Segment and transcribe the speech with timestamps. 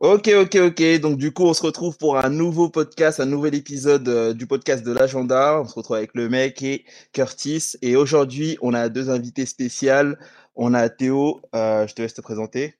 [0.00, 1.00] Ok, ok, ok.
[1.00, 4.46] Donc du coup, on se retrouve pour un nouveau podcast, un nouvel épisode euh, du
[4.46, 5.60] podcast de l'agenda.
[5.60, 7.76] On se retrouve avec le mec et Curtis.
[7.80, 10.18] Et aujourd'hui, on a deux invités spéciales.
[10.54, 12.74] On a Théo, euh, je te laisse te présenter.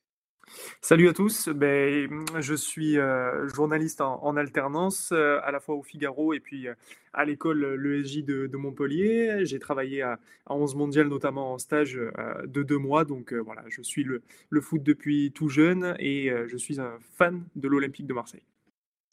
[0.80, 5.74] Salut à tous, ben, je suis euh, journaliste en, en alternance euh, à la fois
[5.74, 6.74] au Figaro et puis euh,
[7.12, 9.44] à l'école l'ESJ de, de Montpellier.
[9.44, 11.98] J'ai travaillé à, à 11 mondial notamment en stage
[12.44, 16.56] de deux mois, donc voilà, je suis le, le foot depuis tout jeune et je
[16.56, 18.42] suis un fan de l'Olympique de Marseille.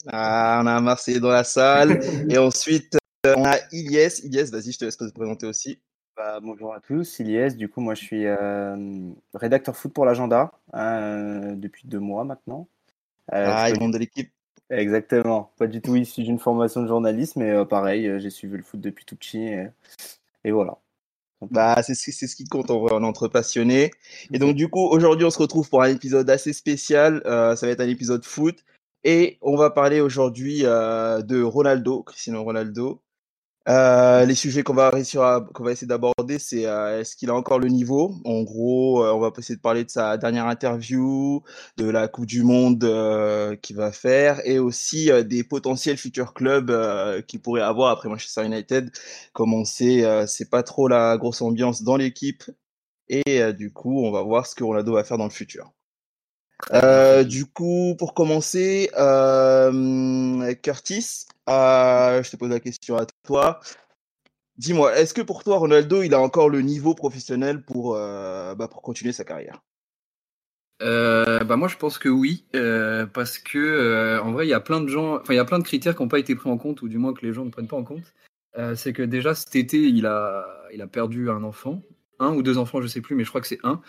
[0.07, 2.01] Ah, on a un Marseillais dans la salle.
[2.29, 4.21] et ensuite, on a Ilyes.
[4.23, 5.79] Ilyes, vas-y, je te laisse te présenter aussi.
[6.15, 7.55] Bah, bonjour à tous, Ilyes.
[7.55, 8.75] Du coup, moi, je suis euh,
[9.33, 12.67] rédacteur foot pour l'agenda euh, depuis deux mois maintenant.
[13.33, 14.31] Euh, Ah, je il peux- monte de l'équipe.
[14.69, 15.51] Exactement.
[15.57, 18.63] Pas du tout issu d'une formation de journaliste, mais euh, pareil, euh, j'ai suivi le
[18.63, 19.39] foot depuis tout petit.
[19.43, 19.67] Et,
[20.45, 20.77] et voilà.
[21.51, 23.91] Bah, c'est ce qui compte en vrai, on est entre passionnés.
[24.31, 27.21] Et donc, du coup, aujourd'hui, on se retrouve pour un épisode assez spécial.
[27.25, 28.63] Ça va être un épisode foot.
[29.03, 33.01] Et on va parler aujourd'hui de Ronaldo, Cristiano Ronaldo.
[33.69, 37.59] Euh, les sujets qu'on va réussir va essayer d'aborder, c'est euh, est-ce qu'il a encore
[37.59, 38.13] le niveau?
[38.25, 41.41] En gros, euh, on va essayer de parler de sa dernière interview,
[41.77, 46.33] de la Coupe du Monde euh, qu'il va faire, et aussi euh, des potentiels futurs
[46.33, 46.71] clubs
[47.25, 48.91] qu'il pourrait avoir après Manchester United.
[49.31, 52.43] Comme on sait, c'est pas trop la grosse ambiance dans l'équipe,
[53.09, 55.71] et du coup, on va voir ce que Ronaldo va faire dans le futur.
[56.71, 63.59] Euh, du coup, pour commencer, euh, Curtis, euh, je te pose la question à toi.
[64.57, 68.81] Dis-moi, est-ce que pour toi, Ronaldo, il a encore le niveau professionnel pour, bah, pour
[68.81, 69.61] continuer sa carrière?
[70.79, 72.45] Bah moi je pense que oui
[73.13, 75.59] parce que en vrai il y a plein de gens enfin il y a plein
[75.59, 77.45] de critères qui n'ont pas été pris en compte ou du moins que les gens
[77.45, 78.13] ne prennent pas en compte
[78.75, 81.81] c'est que déjà cet été il a il a perdu un enfant
[82.19, 83.81] un ou deux enfants je sais plus mais je crois que c'est un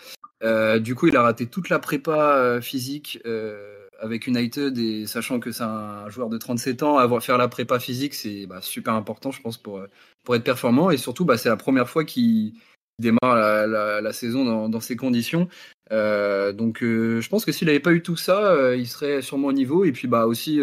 [0.43, 5.07] Euh, du coup il a raté toute la prépa euh, physique euh, avec United et
[5.07, 8.59] sachant que c'est un joueur de 37 ans avoir faire la prépa physique c'est bah,
[8.61, 9.81] super important je pense pour
[10.23, 12.53] pour être performant et surtout bah, c'est la première fois qu'il
[12.99, 15.47] démarre la, la, la saison dans, dans ces conditions
[15.91, 19.21] euh, donc euh, je pense que s'il n'avait pas eu tout ça, euh, il serait
[19.21, 19.85] sûrement au niveau.
[19.85, 20.59] Et puis bah aussi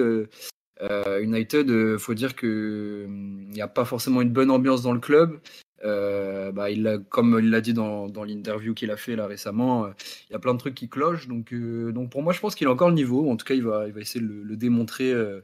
[1.20, 4.92] United, euh, faut dire que hum, il n'y a pas forcément une bonne ambiance dans
[4.92, 5.40] le club.
[5.84, 9.86] Euh, bah, il comme il l'a dit dans, dans l'interview qu'il a fait là récemment,
[9.86, 9.90] euh,
[10.30, 11.28] il y a plein de trucs qui clochent.
[11.28, 13.30] Donc, euh, donc pour moi, je pense qu'il a encore le niveau.
[13.30, 15.40] En tout cas, il va, il va essayer de le, le démontrer euh,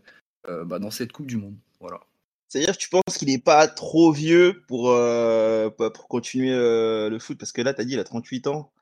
[0.49, 1.57] euh, bah, dans cette Coupe du Monde.
[1.81, 2.01] Voilà.
[2.49, 5.69] C'est-à-dire que tu penses qu'il n'est pas trop vieux pour, euh,
[6.09, 7.37] continuer euh, le foot?
[7.39, 8.73] Parce que là, tu as dit, il a 38 ans.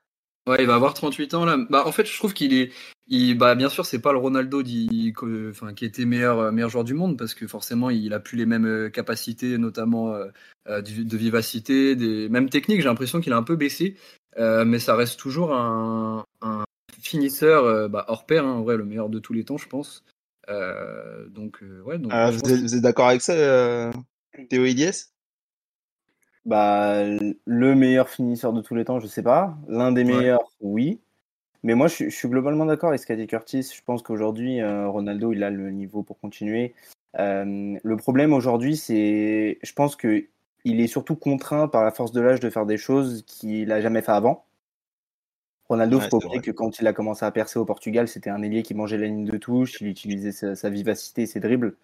[0.47, 1.57] Ouais, il va avoir 38 ans là.
[1.69, 2.71] Bah, en fait, je trouve qu'il est,
[3.07, 6.51] il, bah, bien sûr, c'est pas le Ronaldo d'il- que- enfin, qui était meilleur, euh,
[6.51, 10.13] meilleur joueur du monde parce que forcément, il a plus les mêmes euh, capacités, notamment
[10.13, 10.27] euh,
[10.67, 12.81] de, de vivacité, des mêmes techniques.
[12.81, 13.95] J'ai l'impression qu'il a un peu baissé,
[14.37, 16.63] Euh, mais ça reste toujours un, un
[17.01, 19.67] finisseur euh, bah, hors pair, hein, en vrai, le meilleur de tous les temps, je
[19.67, 20.03] pense.
[20.49, 23.91] Euh, donc, ouais, donc Ah, je vous pense êtes, vous êtes d'accord avec ça, euh,
[24.49, 24.91] Théo Ilyes?
[26.45, 27.03] Bah,
[27.45, 29.57] le meilleur finisseur de tous les temps, je sais pas.
[29.67, 30.13] L'un des Ouais.
[30.17, 30.99] meilleurs, oui.
[31.63, 33.71] Mais moi, je, suis- je suis globalement d'accord avec ce qu'a dit Curtis.
[33.75, 36.73] Je pense qu'aujourd'hui, euh, Ronaldo, il a le niveau pour continuer.
[37.19, 40.25] Euh, le problème aujourd'hui, c'est, je pense que
[40.65, 43.81] il est surtout contraint par la force de l'âge de faire des choses qu'il a
[43.81, 44.45] jamais fait avant.
[45.69, 48.41] Ronaldo, Ouais, faut oublier que quand il a commencé à percer au Portugal, c'était un
[48.41, 51.75] ailier qui mangeait la ligne de touche, il utilisait sa, sa vivacité et ses dribbles.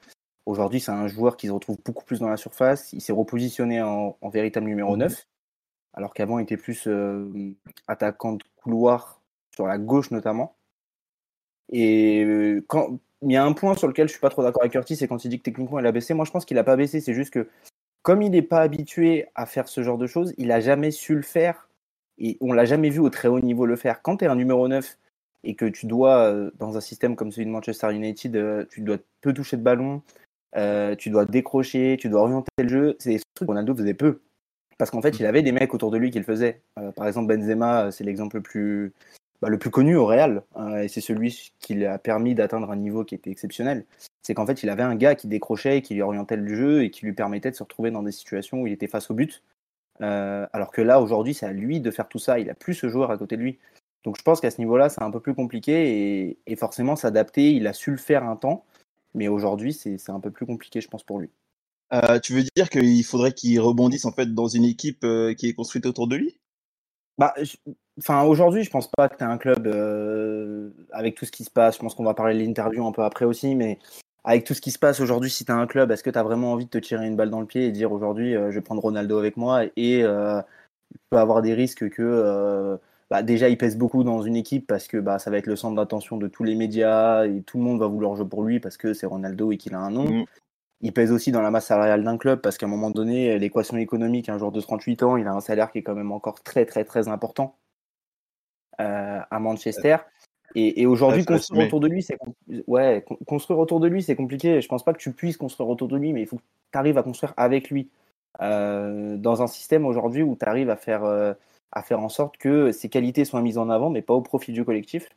[0.46, 2.94] Aujourd'hui, c'est un joueur qui se retrouve beaucoup plus dans la surface.
[2.94, 5.00] Il s'est repositionné en, en véritable numéro Mhm.
[5.00, 5.28] 9,
[5.94, 7.30] alors qu'avant, il était plus euh,
[7.88, 9.22] attaquant de couloir
[9.56, 10.56] sur la gauche notamment.
[11.72, 14.62] Et euh, quand il y a un point sur lequel je suis pas trop d'accord
[14.62, 16.14] avec Curtis, c'est quand il dit que techniquement il a baissé.
[16.14, 17.00] Moi, je pense qu'il a pas baissé.
[17.00, 17.48] C'est juste que
[18.02, 21.16] comme il n'est pas habitué à faire ce genre de choses, il a jamais su
[21.16, 21.70] le faire
[22.18, 24.02] et on l'a jamais vu au très haut niveau le faire.
[24.02, 24.98] Quand tu es un numéro 9
[25.46, 28.82] et que tu dois, euh, dans un système comme celui de Manchester United, euh, tu
[28.82, 30.02] dois peu toucher de ballon,
[30.56, 33.94] euh, tu dois décrocher, tu dois orienter le jeu, c'est des trucs que Ronaldo faisait
[33.94, 34.20] peu.
[34.78, 36.62] Parce qu'en fait, il avait des mecs autour de lui qui le faisaient.
[36.80, 38.94] Euh, par exemple, Benzema, c'est l'exemple le plus,
[39.44, 40.44] bah, le plus connu au Real.
[40.56, 43.86] hein, et c'est celui qui lui a permis d'atteindre un niveau qui était exceptionnel.
[44.22, 46.92] C'est qu'en fait, il avait un gars qui décrochait, qui lui orientait le jeu et
[46.92, 49.44] qui lui permettait de se retrouver dans des situations où il était face au but.
[50.00, 52.40] Euh, alors que là, aujourd'hui, c'est à lui de faire tout ça.
[52.40, 53.60] Il a plus ce joueur à côté de lui.
[54.06, 57.52] Donc je pense qu'à ce niveau-là, c'est un peu plus compliqué et, et forcément s'adapter.
[57.52, 58.64] Il a su le faire un temps,
[59.14, 61.30] mais aujourd'hui, c'est un peu plus compliqué, je pense, pour lui.
[61.94, 65.50] Euh, tu veux dire qu'il faudrait qu'il rebondisse en fait dans une équipe euh, qui
[65.50, 66.38] est construite autour de lui?
[67.18, 67.58] Bah, je-
[68.00, 71.44] enfin, aujourd'hui, je pense pas que tu as un club euh, avec tout ce qui
[71.44, 71.76] se passe.
[71.76, 73.80] Je pense qu'on va parler de l'interview un peu après aussi, mais
[74.24, 76.18] avec tout ce qui se passe aujourd'hui, si tu as un club, est-ce que tu
[76.18, 78.52] as vraiment envie de te tirer une balle dans le pied et dire aujourd'hui, euh,
[78.52, 80.42] je vais prendre Ronaldo avec moi et euh,
[80.92, 82.78] il peut avoir des risques que euh,
[83.10, 85.58] bah, déjà, il pèse beaucoup dans une équipe parce que bah, ça va être le
[85.58, 88.60] centre d'attention de tous les médias et tout le monde va vouloir jouer pour lui
[88.62, 90.10] parce que c'est Ronaldo et qu'il a un nom.
[90.10, 90.26] Mm.
[90.82, 93.78] Il pèse aussi dans la masse salariale d'un club parce qu'à un moment donné, l'équation
[93.78, 96.44] économique, un joueur de 38 ans, il a un salaire qui est quand même encore
[96.44, 97.56] très, très, très important
[98.78, 99.98] à Manchester.
[100.56, 102.18] Et, aujourd'hui, construire autour de lui, c'est
[102.68, 104.62] ouais, construire autour de lui, c'est compliqué.
[104.62, 106.78] Je pense pas que tu puisses construire autour de lui, mais il faut que tu
[106.78, 107.90] arrives à construire avec lui
[108.42, 111.34] euh, dans un système aujourd'hui où tu arrives à faire euh,
[111.72, 114.52] à faire en sorte que ses qualités soient mises en avant, mais pas au profit
[114.52, 115.10] du collectif.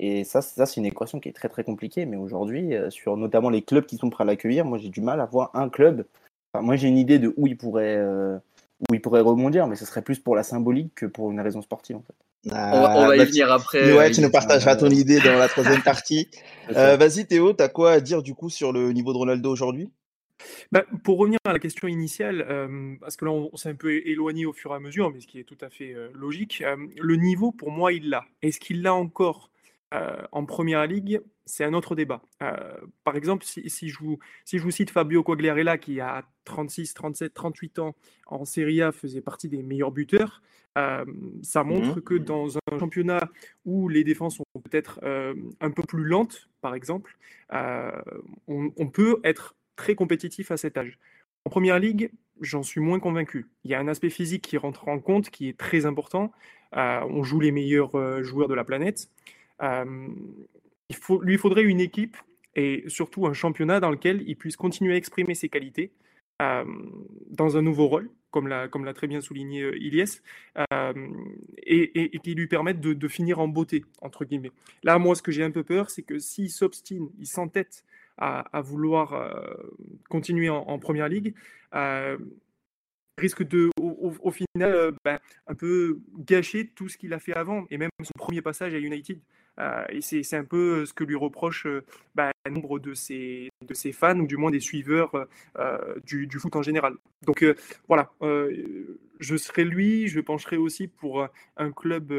[0.00, 2.04] Et ça, ça c'est une équation qui est très très compliquée.
[2.04, 5.00] Mais aujourd'hui, euh, sur notamment les clubs qui sont prêts à l'accueillir, moi j'ai du
[5.02, 6.04] mal à voir un club.
[6.52, 8.02] Enfin, moi j'ai une idée de où il pourrait
[8.90, 11.62] où il pourrait rebondir, mais ce serait plus pour la symbolique que pour une raison
[11.62, 12.14] sportive en fait
[12.46, 13.92] on, va, y bah, venir après.
[13.92, 16.28] Ouais, tu nous partageras ton idée dans la troisième partie.
[16.74, 19.50] Euh, vas-y Théo, tu as quoi à dire du coup sur le niveau de Ronaldo
[19.50, 19.90] aujourd'hui?
[20.72, 23.92] Bah, pour revenir à la question initiale, euh, parce que là on, s'est un peu
[24.06, 26.62] éloigné au fur et à mesure, mais ce qui est tout à fait euh, logique,
[27.00, 28.24] le niveau pour moi il l'a.
[28.42, 29.50] Est-ce qu'il l'a encore?
[30.32, 32.22] En première ligue C'est un autre débat.
[33.04, 37.34] par exemple, si, je vous, si je vous cite Fabio Quagliarella qui a 36, 37,
[37.34, 37.94] 38 ans
[38.26, 40.42] en Serie A faisait partie des meilleurs buteurs,
[40.76, 43.30] ça mmh montre que dans un championnat
[43.64, 45.00] où les défenses sont peut-être
[45.60, 47.16] un peu plus lentes, par exemple,
[48.48, 50.98] on, peut être très compétitif à cet âge.
[51.44, 52.10] En première ligue,
[52.40, 53.46] j'en suis moins convaincu.
[53.64, 56.32] Il y a un aspect physique qui rentre en compte, qui est très important.
[56.72, 59.08] on joue les meilleurs joueurs de la planète.
[59.60, 62.16] Il faut, lui faudrait une équipe
[62.56, 65.92] et surtout un championnat dans lequel il puisse continuer à exprimer ses qualités
[66.40, 70.20] dans un nouveau rôle, comme l'a, très bien souligné euh, Ilyes,
[71.58, 73.84] et, qui lui permettent de, finir en beauté.
[74.82, 77.84] Là, moi, ce que j'ai un peu peur, c'est que s'il s'obstine, il s'entête
[78.18, 79.54] à, vouloir euh,
[80.08, 81.34] continuer en, première ligue,
[81.74, 82.16] euh,
[83.18, 87.78] risque de, au, final, ben, un peu gâcher tout ce qu'il a fait avant, et
[87.78, 89.20] même son premier passage à United.
[89.60, 91.84] Euh, et c'est un peu ce que lui reproche euh,
[92.14, 95.14] bah, nombre de ses, de ses fans, ou du moins des suiveurs
[95.58, 96.94] euh, du, du, foot en général.
[97.22, 97.44] Donc
[97.88, 102.12] voilà, je serais lui, je pencherais aussi pour un club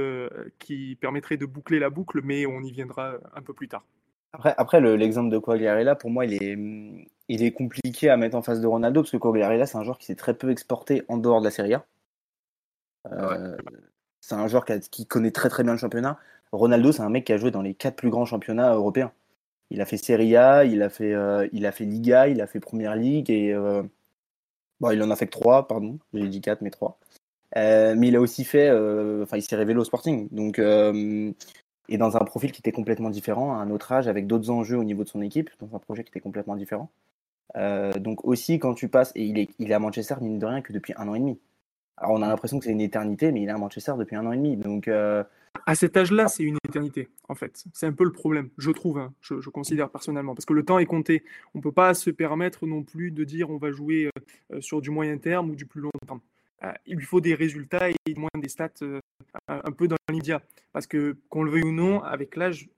[0.58, 3.86] qui permettrait de boucler la boucle, mais on y viendra un peu plus tard.
[4.34, 6.58] Après, après l'exemple de Quagliarella, pour moi, il est,
[7.30, 9.98] il est compliqué à mettre en face de Ronaldo, parce que Quagliarella, c'est un joueur
[9.98, 11.86] qui s'est très peu exporté en dehors de la Serie A.
[14.22, 16.18] C'est un joueur qui, qui, connaît très très bien le championnat.
[16.56, 19.12] Ronaldo, c'est un mec qui a joué dans les quatre plus grands championnats européens.
[19.72, 22.48] Il a fait Serie A, il a fait, euh, il a fait Liga, il a
[22.48, 23.84] fait Première Ligue et euh,
[24.80, 27.00] bon, il en a fait que trois, pardon, j'ai dit quatre mais trois.
[27.58, 30.60] Euh, mais il a aussi fait, enfin, il s'est révélé au Sporting, donc
[31.88, 34.78] et dans un profil qui était complètement différent, à un autre âge, avec d'autres enjeux
[34.78, 36.90] au niveau de son équipe, dans un projet qui était complètement différent.
[37.56, 40.62] donc aussi quand tu passes et il est, il est à Manchester mine de rien
[40.62, 41.40] que depuis un an et demi.
[41.98, 44.26] Alors on a l'impression que c'est une éternité, mais il est à Manchester depuis un
[44.26, 44.90] an et demi, donc
[45.66, 47.64] à cet âge-là, c'est une éternité, en fait.
[47.74, 50.80] C'est un peu le problème, je trouve, hein, je, considère personnellement, parce que le temps
[50.80, 51.24] est compté.
[51.54, 54.10] On ne peut pas se permettre non plus de dire on va jouer
[54.52, 56.20] euh, sur du moyen terme ou du plus long terme.
[56.64, 59.00] Euh, il lui faut des résultats et moins des stats euh,
[59.48, 60.42] un peu dans l'immédiat.
[60.74, 62.70] Parce que, qu'on le veuille ou non, avec l'âge,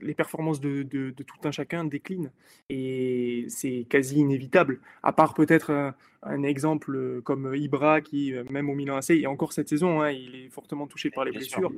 [0.00, 2.30] les performances de, tout un chacun déclinent
[2.68, 4.80] et c'est quasi inévitable.
[5.02, 9.68] À part peut-être un, exemple comme Ibra qui, même au Milan AC, et encore cette
[9.68, 11.70] saison, hein, il est fortement touché par les blessures.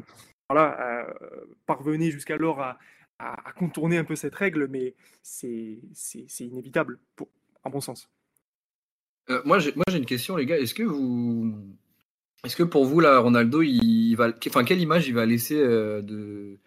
[0.51, 2.79] Voilà, euh, parvenait jusqu'alors à,
[3.57, 5.81] contourner un peu cette règle, mais c'est
[6.41, 7.29] inévitable, pour,
[7.65, 8.09] à mon sens.
[9.29, 10.59] Euh, moi, j'ai une question, les gars.
[10.59, 11.55] Est-ce que vous,
[12.45, 16.01] est-ce que pour vous, là, Ronaldo, il va, enfin, quelle image il va laisser euh,
[16.01, 16.59] de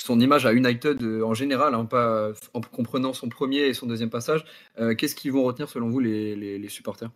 [0.00, 1.86] son image à United euh, en général, hein,
[2.54, 4.44] en comprenant son premier et son deuxième passage.
[4.78, 7.10] Euh, qu'est-ce qu'ils vont retenir selon vous les, supporters?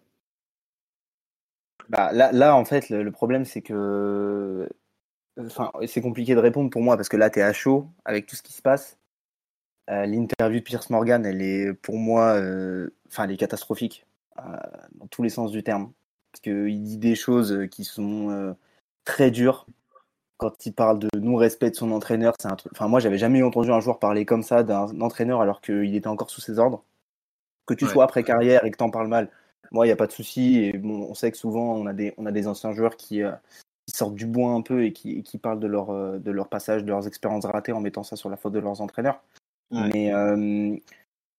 [1.89, 4.69] Bah, là, en fait, le, problème, c'est que
[5.39, 8.37] enfin, c'est compliqué de répondre pour moi parce que là, tu à chaud avec tout
[8.37, 8.99] ce qui se passe.
[9.91, 15.29] Euh, l'interview de Pierce Morgan, elle est pour moi, elle est catastrophique dans tous les
[15.29, 15.93] sens du terme.
[16.33, 18.57] Parce qu'il dit des choses qui sont
[19.05, 19.67] très dures
[20.43, 22.73] quand il parle de non-respect de son entraîneur, c'est un truc.
[22.73, 26.09] Enfin, moi, j'avais jamais entendu un joueur parler comme ça d'un entraîneur alors qu'il était
[26.09, 26.83] encore sous ses ordres.
[27.67, 29.31] Que tu sois après carrière et que tu en parles mal,
[29.71, 30.59] moi, il n'y a pas de souci.
[30.59, 33.23] Et bon, on sait que souvent, on a des, on a des anciens joueurs qui,
[33.23, 33.33] euh,
[33.89, 36.83] sortent du bois un peu et qui, qui parlent de leur, euh, de leur passage,
[36.83, 39.23] de leurs expériences ratées en mettant ça sur la faute de leurs entraîneurs.
[39.71, 40.77] Mais euh,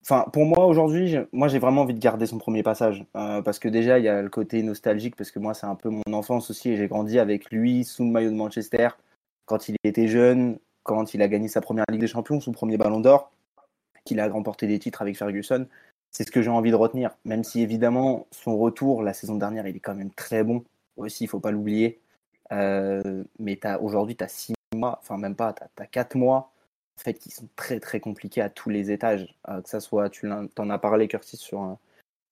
[0.04, 3.70] Enfin, pour moi aujourd'hui, moi j'ai vraiment envie de garder son premier passage parce que
[3.70, 6.50] déjà il y a le côté nostalgique parce que moi c'est un peu mon enfance
[6.50, 8.90] aussi et j'ai grandi avec lui sous le maillot de Manchester
[9.46, 12.76] quand il était jeune, quand il a gagné sa première Ligue des Champions, son premier
[12.76, 13.32] Ballon d'Or,
[14.04, 15.68] qu'il a remporté des titres avec Ferguson.
[16.12, 19.68] C'est ce que j'ai envie de retenir, même si évidemment son retour la saison dernière
[19.68, 20.66] il est quand même très bon
[20.98, 22.02] aussi, il faut pas l'oublier.
[22.52, 26.53] mais aujourd'hui, tu as six mois, enfin même pas, tu as, quatre mois
[26.98, 29.36] en fait, qui sont très très compliqués à tous les étages.
[29.46, 31.78] que ça soit, tu en as parlé, Curtis, sur,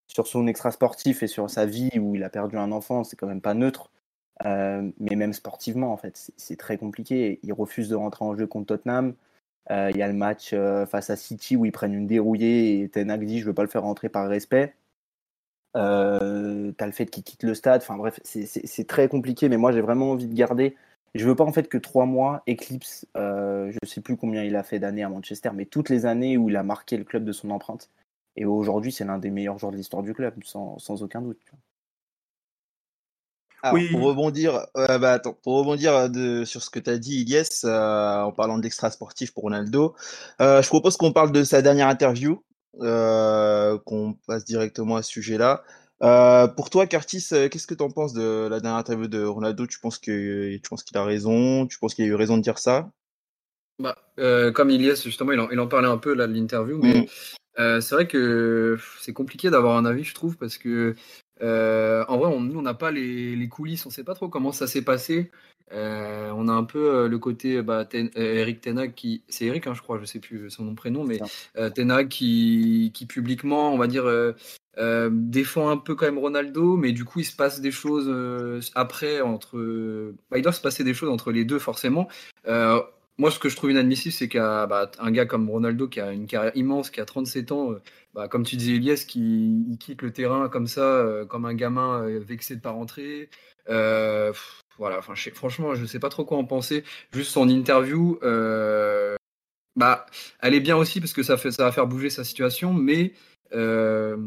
[0.07, 3.15] sur son extra sportif et sur sa vie où il a perdu un enfant, c'est
[3.15, 3.91] quand même pas neutre.
[4.45, 7.39] mais même sportivement, en fait, c'est très compliqué.
[7.43, 9.15] Il refuse de rentrer en jeu contre Tottenham.
[9.69, 10.55] Il y a le match
[10.89, 13.69] face à City où ils prennent une dérouillée et Ten dit je veux pas le
[13.69, 14.75] faire rentrer par respect.
[15.77, 17.81] Euh, t'as le fait qu'il quitte le stade.
[17.81, 20.75] Enfin bref, c'est très compliqué, mais moi j'ai vraiment envie de garder.
[21.13, 23.05] Je veux pas en fait que trois mois éclipse.
[23.17, 26.37] Euh, je sais plus combien il a fait d'années à Manchester, mais toutes les années
[26.37, 27.89] où il a marqué le club de son empreinte.
[28.37, 31.39] Et aujourd'hui, c'est l'un des meilleurs joueurs de l'histoire du club, sans, sans aucun doute.
[33.73, 33.89] oui.
[33.91, 37.65] Pour rebondir, euh, bah, attends, pour rebondir de, sur ce que tu as dit, Ilyes,
[37.65, 39.95] euh, en parlant d'extra sportif pour Ronaldo,
[40.39, 42.41] euh, je propose qu'on parle de sa dernière interview
[42.79, 45.63] euh, qu'on passe directement à ce sujet-là.
[46.01, 49.23] Euh, pour toi, Curtis, euh, qu'est-ce que tu en penses de la dernière interview de
[49.23, 49.67] Ronaldo?
[49.67, 51.67] Tu penses que tu penses qu'il a raison?
[51.67, 52.89] Tu penses qu'il a eu raison de dire ça?
[53.79, 53.95] Bah,
[54.53, 57.07] Comme Ilias, justement, il en, il en, parlait un peu là de l'interview, mais
[57.57, 57.81] mm.
[57.81, 60.95] c'est vrai que c'est compliqué d'avoir un avis, je trouve, parce que
[61.41, 64.29] en vrai, on, nous, on n'a pas les, les, coulisses, on ne sait pas trop
[64.29, 65.31] comment ça s'est passé.
[65.73, 69.67] Euh, on a un peu euh, le côté bah, euh, Eric Tenag qui c'est Eric
[69.67, 71.19] hein, je crois je sais plus son nom prénom mais
[71.75, 74.05] Tenag qui, qui publiquement on va dire
[75.11, 78.11] défend un peu quand même Ronaldo mais du coup il se passe des choses
[78.75, 82.09] après entre bah, il doit se passer des choses entre les deux forcément
[83.21, 86.27] moi ce que je trouve inadmissible c'est qu'un bah, gars comme Ronaldo qui a une
[86.27, 87.75] carrière immense qui a 37 ans
[88.13, 92.55] bah, comme tu disais Elias qui quitte le terrain comme ça comme un gamin vexé
[92.55, 93.29] de pas rentrer
[94.81, 96.83] voilà, franchement, je ne sais pas trop quoi en penser.
[97.13, 99.15] Juste son interview, euh,
[99.75, 100.07] bah,
[100.39, 103.13] elle est bien aussi parce que ça, fait, ça va faire bouger sa situation, mais
[103.53, 104.17] euh,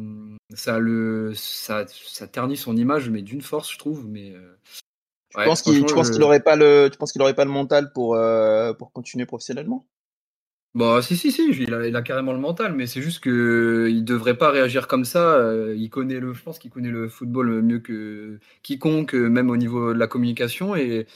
[0.54, 4.06] ça, le, ça, ça ternit son image, mais d'une force, je trouve.
[4.06, 4.32] Mais,
[5.36, 5.46] euh, tu,
[5.94, 8.18] penses qu'il, n'aurait pas le, tu penses qu'il aurait pas le mental pour,
[8.78, 9.86] pour continuer professionnellement?
[10.74, 13.86] Bah si si si, il a, il a, carrément le mental, mais c'est juste que
[13.88, 15.36] il devrait pas réagir comme ça.
[15.36, 19.56] Euh, il connaît le, je pense qu'il connaît le football mieux que quiconque, même au
[19.56, 21.06] niveau de la communication, et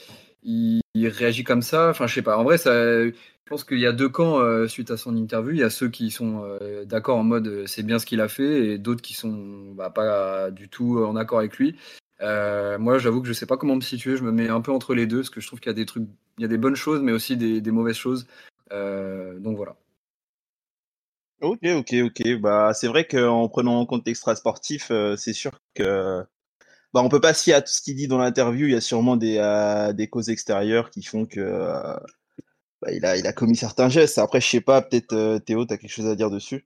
[0.43, 1.89] il, réagit comme ça.
[1.89, 2.37] Enfin, je sais pas.
[2.37, 2.71] En vrai, ça,
[3.05, 3.11] je
[3.49, 5.51] pense qu'il y a deux camps euh, suite à son interview.
[5.51, 8.29] Il y a ceux qui sont euh, d'accord en mode c'est bien ce qu'il a
[8.29, 11.75] fait, et d'autres qui sont bah, pas du tout en accord avec lui.
[12.21, 14.17] Moi, j'avoue que je sais pas comment me situer.
[14.17, 15.75] Je me mets un peu entre les deux, parce que je trouve qu'il y a
[15.75, 16.07] des trucs,
[16.37, 18.27] il y a des bonnes choses, mais aussi des, mauvaises choses.
[18.71, 19.75] Euh, donc voilà.
[21.41, 22.39] Ok, ok, ok.
[22.41, 26.23] Bah, c'est vrai qu'en prenant en compte l'extra sportif, euh, c'est sûr que
[26.93, 28.67] bah, on peut pas s'y à tout ce qu'il dit dans l'interview.
[28.67, 31.41] Il y a sûrement des, euh, des causes extérieures qui font que
[32.81, 34.17] bah, il, a, il a commis certains gestes.
[34.17, 36.65] Après, je sais pas, peut-être Théo, tu as quelque chose à dire dessus?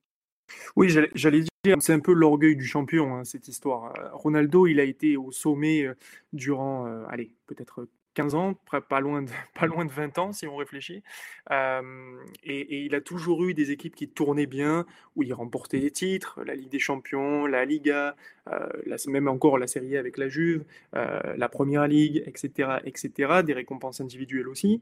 [0.75, 3.93] Oui, j'allais dire, c'est un peu l'orgueil du champion, hein, cette histoire.
[4.13, 5.87] Ronaldo, il a été au sommet
[6.33, 8.53] durant, allez, peut-être 15 ans,
[8.89, 9.29] pas loin de,
[9.59, 11.03] pas loin de 20 ans si on réfléchit.
[11.51, 16.41] et, il a toujours eu des équipes qui tournaient bien, où il remportait des titres,
[16.45, 18.15] la Ligue des Champions, la Liga,
[18.49, 18.67] euh,
[19.07, 20.63] même encore la Série A avec la Juve,
[20.95, 24.81] euh, la Première Ligue, etc., etc., des récompenses individuelles aussi.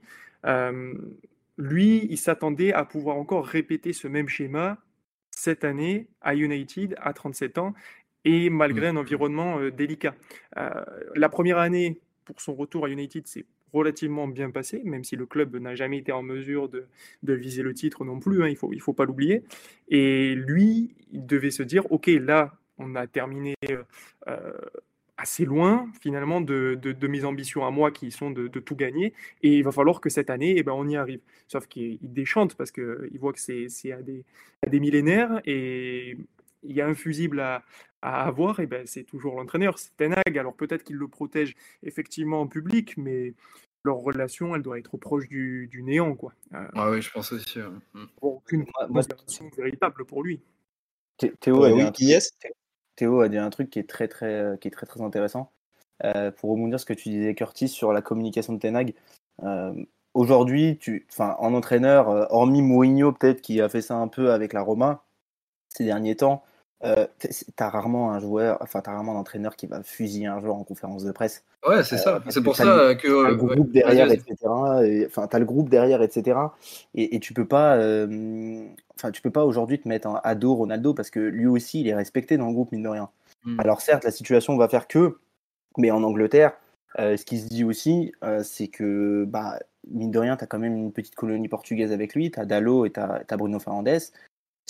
[1.57, 4.79] lui, il s'attendait à pouvoir encore répéter ce même schéma
[5.41, 7.73] cette année à United à 37 ans
[8.25, 8.97] et malgré mmh.
[8.97, 10.13] un environnement euh, délicat.
[11.15, 15.25] la première année, pour son retour à United, c'est relativement bien passé, même si le
[15.25, 16.85] club n'a jamais été en mesure de,
[17.23, 19.43] viser le titre non plus, hein, il ne faut, il faut pas l'oublier.
[19.87, 23.55] Et lui, il devait se dire, OK, là, on a terminé
[24.27, 24.51] euh,
[25.21, 29.13] assez loin, finalement, de, de, mes ambitions à moi qui sont de, tout gagner,
[29.43, 31.21] et il va falloir que cette année, eh ben, on y arrive.
[31.47, 34.25] Sauf qu'il déchante parce qu'il voit que c'est à des,
[34.65, 36.17] à des millénaires, et
[36.63, 37.63] il y a un fusible à,
[38.01, 40.37] à avoir, et ben, c'est toujours l'entraîneur, c'est Tenag.
[40.37, 43.33] Alors peut-être qu'il le protège effectivement en public, mais
[43.83, 46.15] leur relation, elle doit être proche du, du néant.
[46.15, 46.33] Quoi.
[46.53, 47.59] Euh, ah oui, je pense aussi.
[47.59, 48.05] Mmh.
[48.21, 50.41] Aucune considération véritable pour lui.
[51.39, 52.11] Théo, un truc,
[53.01, 55.51] Théo a dit un truc qui est très très, euh, qui est très, très intéressant.
[56.03, 58.93] Euh, pour rebondir ce que tu disais, Curtis, sur la communication de Tenag.
[59.43, 59.73] Euh,
[60.13, 60.77] Aujourd'hui,
[61.17, 65.05] en entraîneur, hormis Mourinho peut-être qui a fait ça un peu avec la Roma
[65.69, 66.43] ces derniers temps,
[66.83, 67.07] euh,
[67.55, 70.65] t'as rarement un joueur, enfin t'as rarement un entraîneur qui va fusiller un joueur en
[70.65, 71.45] conférence de presse.
[71.67, 72.23] Ouais, c'est ça.
[72.29, 74.35] C'est pour ça que le groupe derrière, etc.
[74.45, 76.37] Enfin, t'as le groupe derrière, etc.
[76.95, 77.75] Et, tu peux pas,
[78.95, 81.87] enfin, tu peux pas aujourd'hui te mettre à dos Ronaldo parce que lui aussi, il
[81.87, 83.09] est respecté dans le groupe mine de rien.
[83.43, 83.59] Hmm.
[83.59, 85.17] Alors certes, la situation va faire que,
[85.77, 86.53] mais en Angleterre,
[86.97, 88.13] ce qui se dit aussi,
[88.43, 92.31] c'est que, bah, mine de rien, t'as quand même une petite colonie portugaise avec lui.
[92.31, 94.01] T'as Dallo et t'as as Bruno Fernandes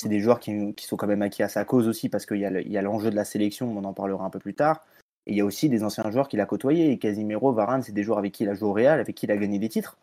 [0.01, 2.77] c'est des joueurs qui, sont quand même acquis à sa cause aussi parce qu'il y
[2.77, 4.83] a l'enjeu de la sélection, on en parlera un peu plus tard.
[5.28, 6.92] Et il y a aussi des anciens joueurs qu'il a côtoyés.
[6.92, 9.25] Et Casimiro, Varane, c'est des joueurs avec qui il a joué au Real, avec qui
[9.25, 9.98] il a gagné des titres.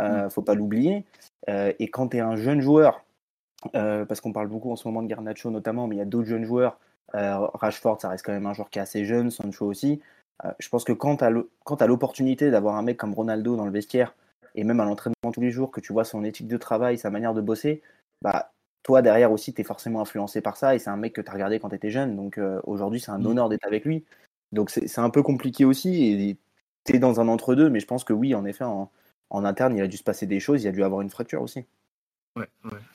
[0.00, 1.04] Euh, Faut pas l'oublier.
[1.48, 3.04] Euh, et quand tu es un jeune joueur,
[3.74, 6.06] euh, parce qu'on parle beaucoup en ce moment de Garnacho notamment, mais il y a
[6.06, 6.78] d'autres jeunes joueurs.
[7.14, 10.00] Euh, Rashford, ça reste quand même un joueur qui est assez jeune, Sancho aussi.
[10.58, 14.14] Je pense que quand tu as l'opportunité d'avoir un mec comme Ronaldo dans le vestiaire,
[14.54, 17.08] et même à l'entraînement tous les jours, que tu vois son éthique de travail, sa
[17.08, 17.80] manière de bosser,
[18.20, 21.22] bah, toi derrière aussi, tu es forcément influencé par ça, et c'est un mec que
[21.22, 23.26] tu as regardé quand tu étais jeune, donc aujourd'hui, c'est un Mm.
[23.26, 24.04] honneur d'être avec lui.
[24.52, 26.36] Donc c'est un peu compliqué aussi, et
[26.84, 28.90] tu es dans un entre-deux, mais je pense que oui, en effet, en,
[29.30, 31.64] interne, il a dû se passer des choses, il a dû avoir une fracture aussi.
[32.36, 32.46] Ouais,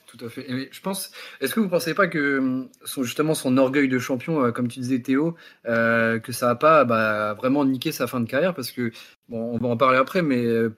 [0.05, 0.45] tout à fait.
[0.71, 1.11] Je pense.
[1.39, 4.67] Est-ce que vous pensez pas que hum, son, justement son orgueil de champion, euh, comme
[4.67, 8.53] tu disais Théo, euh, que ça a pas bah, vraiment niqué sa fin de carrière?
[8.53, 8.91] Parce que
[9.29, 10.75] bon, on va en parler après, mais euh,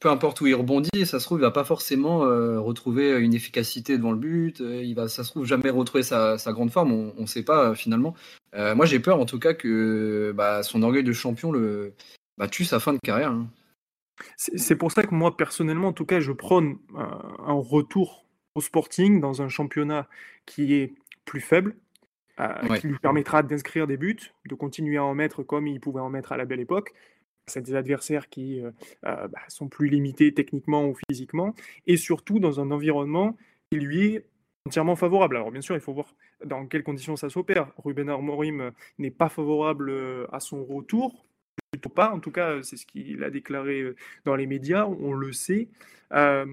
[0.00, 3.32] peu importe où il rebondit, ça se trouve il va pas forcément euh, retrouver une
[3.34, 4.60] efficacité devant le but.
[4.60, 6.92] euh, Il va, ça se trouve jamais retrouver sa, sa grande forme.
[6.92, 8.14] On, on sait pas euh, finalement.
[8.54, 11.94] Euh, moi j'ai peur en tout cas que bah, son orgueil de champion le
[12.36, 13.30] bah, tue sa fin de carrière.
[13.30, 13.48] hein.
[14.36, 18.24] C'est pour ça que moi, personnellement, en tout cas, je prône un, retour
[18.54, 20.08] au Sporting dans un championnat
[20.46, 21.74] qui est plus faible,
[22.38, 22.80] Ouais.
[22.80, 26.10] qui lui permettra d'inscrire des buts, de continuer à en mettre comme il pouvait en
[26.10, 26.92] mettre à la belle époque.
[27.46, 28.70] C'est des adversaires qui euh,
[29.06, 31.54] euh, bah, sont plus limités techniquement ou physiquement,
[31.86, 33.36] et surtout dans un environnement
[33.70, 34.24] qui lui est
[34.66, 35.36] entièrement favorable.
[35.36, 37.70] Alors bien sûr, il faut voir dans quelles conditions ça s'opère.
[37.84, 39.92] Ruben Amorim euh, n'est pas favorable
[40.32, 41.26] à son retour,
[41.70, 42.10] plutôt pas.
[42.12, 43.84] En tout cas, c'est ce qu'il a déclaré
[44.24, 45.68] dans les médias, on le sait.
[46.12, 46.44] Euh,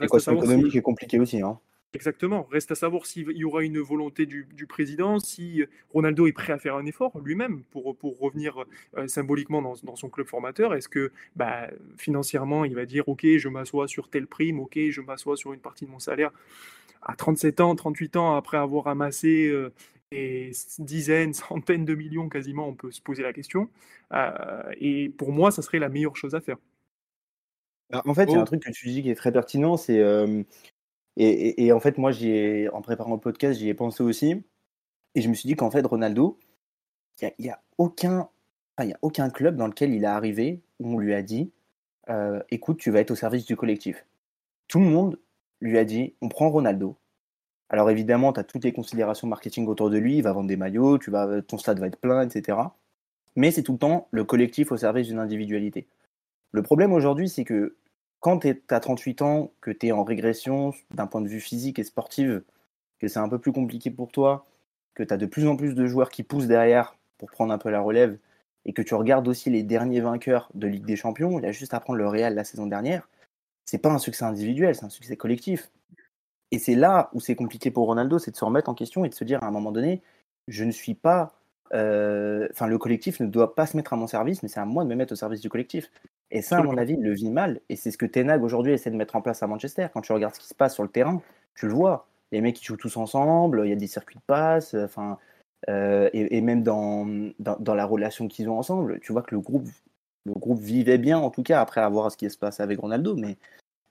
[0.00, 1.40] L'équation savoir si- économique est compliquée aussi.
[1.40, 1.58] Hein.
[1.92, 2.44] Exactement.
[2.52, 6.52] Reste à savoir s'il y aura une volonté du, du président, si Ronaldo est prêt
[6.52, 8.64] à faire un effort lui-même pour, pour revenir
[8.96, 10.72] euh, symboliquement dans, dans son club formateur.
[10.74, 11.68] Est-ce que bah,
[11.98, 15.58] financièrement, il va dire Ok, je m'assois sur telle prime, ok, je m'assois sur une
[15.60, 16.30] partie de mon salaire
[17.02, 19.72] À 37 ans, 38 ans, après avoir amassé euh,
[20.12, 23.68] des dizaines, centaines de millions quasiment, on peut se poser la question.
[24.12, 26.58] Euh, et pour moi, ça serait la meilleure chose à faire.
[27.90, 28.42] Bah, En fait, il y a Oh.
[28.42, 30.42] un truc que tu dis qui est très pertinent, c'est euh,
[31.16, 34.42] et, en fait, moi, ai, en préparant le podcast, j'y ai pensé aussi,
[35.14, 36.38] et je me suis dit qu'en fait, Ronaldo,
[37.20, 38.28] il y a, aucun,
[38.78, 41.50] a aucun club dans lequel il est arrivé où on lui a dit,
[42.08, 44.06] euh, écoute, tu vas être au service du collectif.
[44.68, 45.18] Tout le monde
[45.60, 46.96] lui a dit, on prend Ronaldo.
[47.68, 50.56] Alors évidemment, tu as toutes les considérations marketing autour de lui, il va vendre des
[50.56, 52.58] maillots, tu vas, ton stade va être plein, etc.
[53.36, 55.86] Mais c'est tout le temps le collectif au service d'une individualité.
[56.52, 57.76] Le problème aujourd'hui, c'est que
[58.20, 61.78] quand tu as 38 ans, que tu es en régression d'un point de vue physique
[61.78, 62.30] et sportif,
[62.98, 64.46] que c'est un peu plus compliqué pour toi,
[64.94, 67.58] que tu as de plus en plus de joueurs qui poussent derrière pour prendre un
[67.58, 68.18] peu la relève,
[68.66, 71.74] et que tu regardes aussi les derniers vainqueurs de Ligue des Champions, il a juste
[71.74, 73.08] à prendre le Real la saison dernière,
[73.64, 75.70] c'est pas un succès individuel, c'est un succès collectif.
[76.50, 79.08] Et c'est là où c'est compliqué pour Ronaldo, c'est de se remettre en question et
[79.08, 80.02] de se dire à un moment donné,
[80.48, 81.32] je ne suis pas.
[81.72, 84.64] euh, Enfin, le collectif ne doit pas se mettre à mon service, mais c'est à
[84.64, 85.90] moi de me mettre au service du collectif.
[86.30, 87.60] Et ça, à mon avis, il le vit mal.
[87.68, 89.88] Et c'est ce que Tenag aujourd'hui essaie de mettre en place à Manchester.
[89.92, 91.20] Quand tu regardes ce qui se passe sur le terrain,
[91.54, 92.06] tu le vois.
[92.32, 95.18] Les mecs, ils jouent tous ensemble, il y a des circuits de passe, enfin,
[95.68, 97.06] euh, et, et même dans,
[97.40, 99.68] dans, dans la relation qu'ils ont ensemble, tu vois que le groupe,
[100.24, 103.16] le groupe vivait bien, en tout cas, après avoir ce qui se passe avec Ronaldo.
[103.16, 103.36] Mais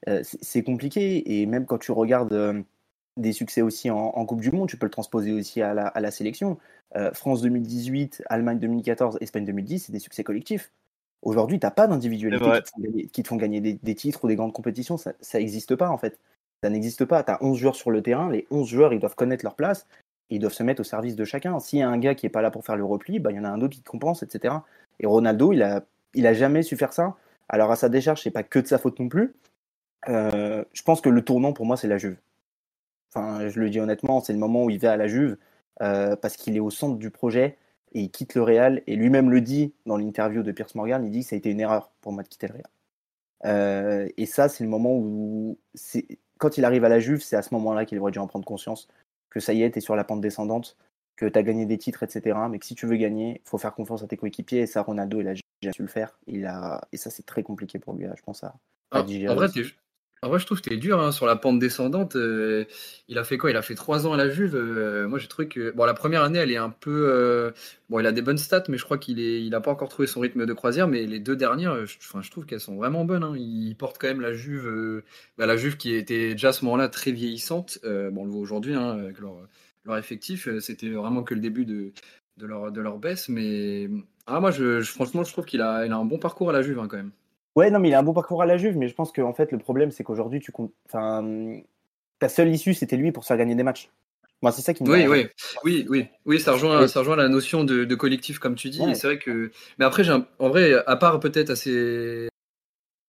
[0.07, 1.41] euh, c'est compliqué.
[1.41, 2.61] Et même quand tu regardes euh,
[3.17, 5.87] des succès aussi en, en Coupe du Monde, tu peux le transposer aussi à la,
[5.87, 6.57] à la sélection.
[6.95, 10.71] Euh, France 2018, Allemagne 2014, Espagne 2010, c'est des succès collectifs.
[11.21, 13.95] Aujourd'hui, tu n'as pas d'individualité qui, te font gagner- qui te font gagner des, des
[13.95, 14.97] titres ou des grandes compétitions.
[14.97, 16.19] Ça n'existe pas, en fait.
[16.63, 17.23] Ça n'existe pas.
[17.23, 18.29] Tu as 11 joueurs sur le terrain.
[18.29, 19.85] Les 11 joueurs, ils doivent connaître leur place.
[20.29, 21.59] Et ils doivent se mettre au service de chacun.
[21.59, 23.37] S'il y a un gars qui n'est pas là pour faire le repli, bah, il
[23.37, 24.55] y en a un autre qui te compense, etc.
[24.99, 27.15] Et Ronaldo, il a, il a jamais su faire ça.
[27.49, 29.33] Alors, à sa décharge, c'est pas que de sa faute non plus.
[30.07, 32.17] Euh, je pense que le tournant, pour moi, c'est la Juve.
[33.13, 35.35] Enfin, je le dis honnêtement, c'est le moment où il va à la Juve
[35.81, 37.57] euh, parce qu'il est au centre du projet
[37.93, 38.81] et il quitte le Real.
[38.87, 41.49] Et lui-même le dit dans l'interview de Pierce Morgan, il dit que ça a été
[41.49, 42.67] une erreur pour moi de quitter le Real.
[43.45, 45.57] Euh, et ça, c'est le moment où,
[46.37, 48.45] quand il arrive à la Juve, c'est à ce moment-là qu'il aurait dû en prendre
[48.45, 48.87] conscience
[49.29, 50.75] que ça y est, tu es sur la pente descendante,
[51.15, 52.37] que tu as gagné des titres, etc.
[52.49, 54.61] Mais que si tu veux gagner, il faut faire confiance à tes coéquipiers.
[54.61, 56.17] Et ça, Ronaldo, il a jamais su le faire.
[56.27, 56.81] Il a...
[56.91, 59.45] Et ça, c'est très compliqué pour lui, je pense, à, à Ah, digérer en, vrai,
[59.45, 59.61] aussi.
[59.61, 59.69] t'es-
[60.21, 62.17] en vrai, je trouve que t'es dur hein, sur la pente descendante.
[62.17, 62.65] euh,
[63.07, 63.51] il a fait quoi?
[63.51, 64.53] Il a fait trois ans à la Juve.
[64.55, 67.07] euh, moi, j'ai trouvé que bon, la première année, elle est un peu.
[67.09, 67.51] euh,
[67.89, 69.87] bon, il a des bonnes stats, mais je crois qu'il est, il a pas encore
[69.87, 70.89] trouvé son rythme de croisière.
[70.89, 73.23] Mais les deux dernières, je, trouve qu'elles sont vraiment bonnes.
[73.23, 73.33] hein.
[73.37, 75.03] Il porte quand même la Juve,
[75.37, 77.79] bah, la Juve qui était déjà à ce moment-là très vieillissante.
[77.83, 79.47] Bon, on le voit aujourd'hui hein, avec leur,
[79.97, 80.49] effectif.
[80.59, 81.93] C'était vraiment que le début de,
[82.41, 83.29] leur, baisse.
[83.29, 83.89] Mais
[84.27, 86.97] ah, moi, je, franchement, je trouve qu'il a, un bon parcours à la Juve quand
[86.97, 87.11] même.
[87.59, 89.33] Ouais, non, mais il a un bon parcours à la Juve, mais je pense qu'en
[89.33, 90.71] fait, le problème, c'est qu'aujourd'hui, tu comptes.
[90.85, 91.59] Enfin,
[92.19, 93.89] ta seule issue, c'était lui pour se faire gagner des matchs.
[94.41, 95.27] Moi, c'est ça qui me Oui, oui,
[95.65, 98.79] oui, oui, oui, ça rejoint, ça rejoint la notion de, de collectif, comme tu dis.
[98.79, 98.91] Ouais.
[98.91, 99.51] Et c'est vrai que.
[99.77, 102.29] Mais après, j'ai un- en vrai, à part peut-être assez.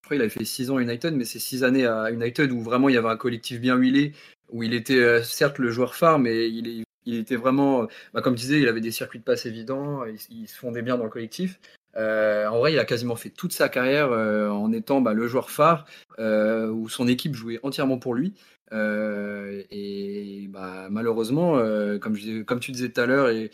[0.03, 2.61] Crois qu'il avait fait six ans à United, mais c'est six années à United où
[2.61, 4.15] vraiment il y avait un collectif bien huilé,
[4.49, 7.87] où il était euh, certes le joueur phare, mais il, est- il était vraiment.
[8.13, 10.83] bah, comme tu disais, il avait des circuits de passe évidents, il, il se fondait
[10.83, 11.61] bien dans le collectif.
[11.97, 15.27] Euh, en vrai, il a quasiment fait toute sa carrière euh, en étant bah, le
[15.27, 15.87] joueur phare,
[16.19, 18.35] euh, où son équipe jouait entièrement pour lui.
[18.73, 21.59] Euh, et bah, malheureusement,
[22.01, 22.17] comme,
[22.61, 23.51] tu disais tout à l'heure, et,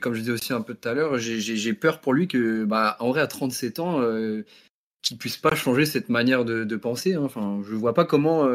[0.00, 1.40] comme je disais aussi un peu tout à l'heure, j'ai-
[1.74, 4.00] peur pour lui que, bah, vrai, à 37 ans,
[5.02, 7.14] qu'il puisse pas changer cette manière de, de penser.
[7.14, 7.22] hein.
[7.24, 8.46] Enfin, je vois pas comment.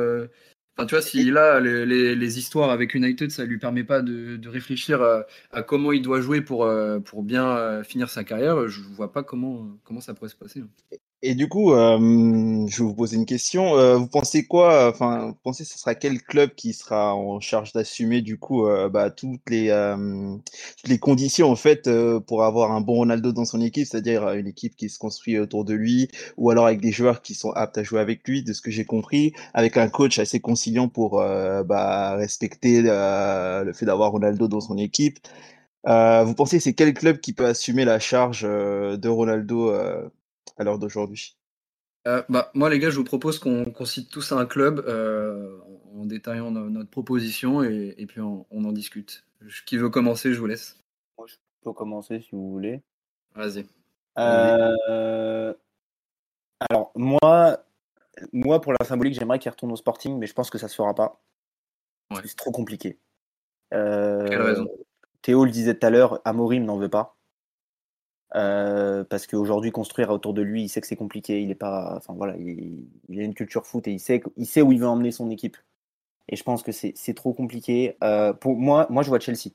[0.80, 3.84] Euh, Enfin, tu vois, si là, les, les- les histoires avec United, ça lui permet
[3.84, 7.84] pas de, de réfléchir à, à comment il doit jouer pour, euh, pour bien euh,
[7.84, 10.63] finir sa carrière, je vois pas comment, comment ça pourrait se passer.
[11.21, 11.97] Et du coup, euh,
[12.69, 13.77] je vais vous poser une question.
[13.77, 14.89] Euh, vous pensez quoi?
[14.89, 18.65] Enfin, vous pensez que ce sera quel club qui sera en charge d'assumer du coup
[18.65, 19.97] euh, bah, toutes les euh,
[20.77, 24.29] toutes les conditions en fait euh, pour avoir un bon Ronaldo dans son équipe, c'est-à-dire
[24.32, 27.51] une équipe qui se construit autour de lui, ou alors avec des joueurs qui sont
[27.51, 30.88] aptes à jouer avec lui, de ce que j'ai compris, avec un coach assez conciliant
[30.88, 35.19] pour bah, respecter le fait d'avoir Ronaldo dans son équipe.
[35.86, 39.73] Vous pensez c'est quel club qui peut assumer la charge de Ronaldo
[40.60, 41.36] à l'heure d'aujourd'hui?
[42.08, 45.60] Euh, bah, moi, les gars, je vous propose qu'on cite tous un club euh,
[45.95, 49.26] en, détaillant no- notre proposition et, et puis on, on en discute.
[49.41, 50.78] Je- Qui veut commencer, je vous laisse.
[51.17, 52.82] Moi, je peux commencer si vous voulez.
[53.36, 53.65] Vas-y.
[54.17, 55.54] Euh,
[56.69, 57.60] Alors, moi,
[58.34, 60.76] moi, pour la symbolique, j'aimerais qu'il retourne au Sporting, mais je pense que ça se
[60.76, 61.22] fera pas.
[62.12, 62.22] Ouais.
[62.26, 62.98] C'est trop compliqué.
[63.74, 64.67] Euh, Quelle raison?
[65.22, 67.17] Théo le disait tout à l'heure, Amorim n'en veut pas.
[68.36, 71.42] Euh, parce qu'aujourd'hui, construire autour de lui, il sait que c'est compliqué.
[71.42, 74.62] Il est pas, enfin voilà, il, a une culture foot et il sait, il sait
[74.62, 75.58] où il veut emmener son équipe.
[76.30, 77.98] Et je pense que c'est trop compliqué.
[78.04, 79.52] Euh, pour moi, moi, je vois Chelsea.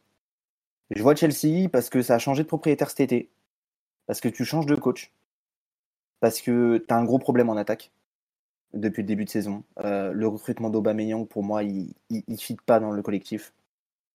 [0.91, 3.31] Je vois Chelsea parce que ça a changé de propriétaire cet été.
[4.07, 5.13] Parce que tu changes de coach.
[6.21, 7.93] Parce que tu as un gros problème en attaque
[8.73, 9.63] depuis le début de saison.
[9.85, 13.53] Euh, le recrutement d'Aubameyang, pour moi, il ne fit pas dans le collectif.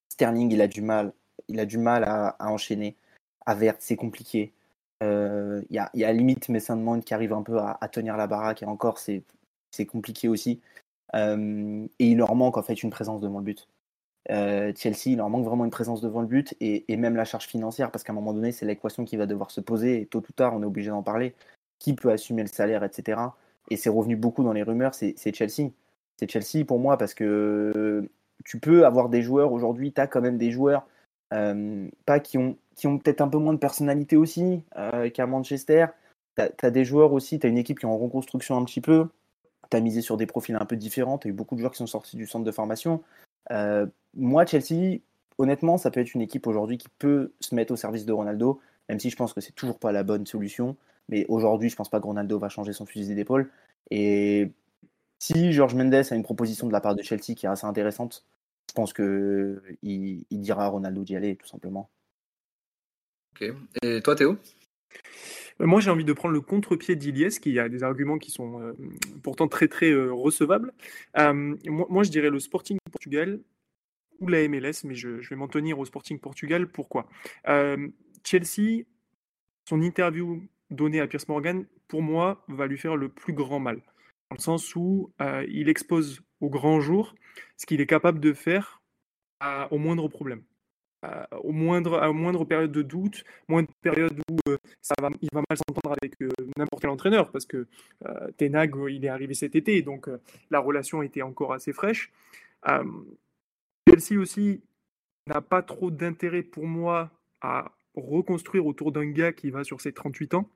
[0.10, 1.13] Sterling, il a du mal.
[1.48, 2.98] Il a du mal à enchaîner.
[3.45, 4.54] Avert, c'est compliqué.
[5.04, 8.28] Euh, Il y, a, y a limite Mount qui arrive un peu à, tenir la
[8.28, 9.23] baraque et encore, c'est
[9.88, 10.60] compliqué aussi.
[11.15, 13.67] Euh, et il leur manque en fait une présence devant le but.
[14.30, 17.25] Euh, Chelsea, il leur manque vraiment une présence devant le but et, et même la
[17.25, 20.06] charge financière parce qu'à un moment donné, c'est l'équation qui va devoir se poser et
[20.06, 21.34] tôt ou tard, on est obligé d'en parler.
[21.80, 23.21] Qui peut assumer le salaire, etc.
[23.69, 25.71] Et c'est revenu beaucoup dans les rumeurs, c'est Chelsea.
[26.17, 28.10] C'est Chelsea pour moi parce que
[28.43, 30.89] tu peux avoir des joueurs aujourd'hui, tu as quand même des joueurs euh,
[31.29, 35.87] pas qui ont, qui ont peut-être un peu moins de personnalité aussi euh, qu'à Manchester.
[36.37, 38.79] Tu as, des joueurs aussi, tu as une équipe qui est en reconstruction un petit
[38.79, 39.09] peu.
[39.69, 41.17] Tu as misé sur des profils un peu différents.
[41.17, 43.03] Tu as eu beaucoup de joueurs qui sont sortis du centre de formation.
[43.51, 44.99] Euh, moi, Chelsea,
[45.37, 48.61] honnêtement, ça peut être une équipe aujourd'hui qui peut se mettre au service de Ronaldo,
[48.87, 50.77] même si je pense que c'est toujours pas la bonne solution.
[51.09, 53.51] Mais aujourd'hui, je pense pas que Ronaldo va changer son fusil d'épaule.
[53.91, 54.51] Et
[55.19, 58.25] si George Mendes a une proposition de la part de Chelsea qui est assez intéressante,
[58.69, 61.89] je pense que il, il dira à Ronaldo d'y aller, tout simplement.
[63.34, 63.51] Ok.
[63.82, 64.38] Et toi, Théo?
[65.60, 68.62] Euh, Moi, j'ai envie de prendre le contre-pied d'Iliès, qui a des arguments qui sont
[68.62, 68.73] euh,
[69.23, 70.71] pourtant très, très euh, recevables.
[71.17, 73.39] Euh, moi, moi, je dirais le Sporting Portugal
[74.19, 76.67] ou la MLS, mais je, je vais m'en tenir au Sporting Portugal.
[76.67, 77.10] Pourquoi?
[77.47, 77.88] Euh,
[78.23, 78.84] Chelsea,
[79.67, 83.77] son interview donnée à Piers Morgan, pour moi, va lui faire le plus grand mal.
[84.29, 87.15] Dans le sens où euh, il expose au grand jour
[87.60, 88.82] ce qu'il est capable de faire
[89.69, 90.43] au moindre problème.
[91.43, 95.41] Au moindre, à moindre période de doute, moindre période où euh, ça va, il va
[95.50, 97.67] mal s'entendre avec euh, n'importe quel entraîneur, parce que
[98.06, 100.10] euh, Tenag, euh, il est arrivé cet été, donc
[100.52, 102.12] la relation était encore assez fraîche.
[103.88, 104.62] Chelsea aussi
[105.28, 109.93] n'a pas trop d'intérêt pour moi à reconstruire autour d'un gars qui va sur ses
[109.93, 110.50] 38 ans.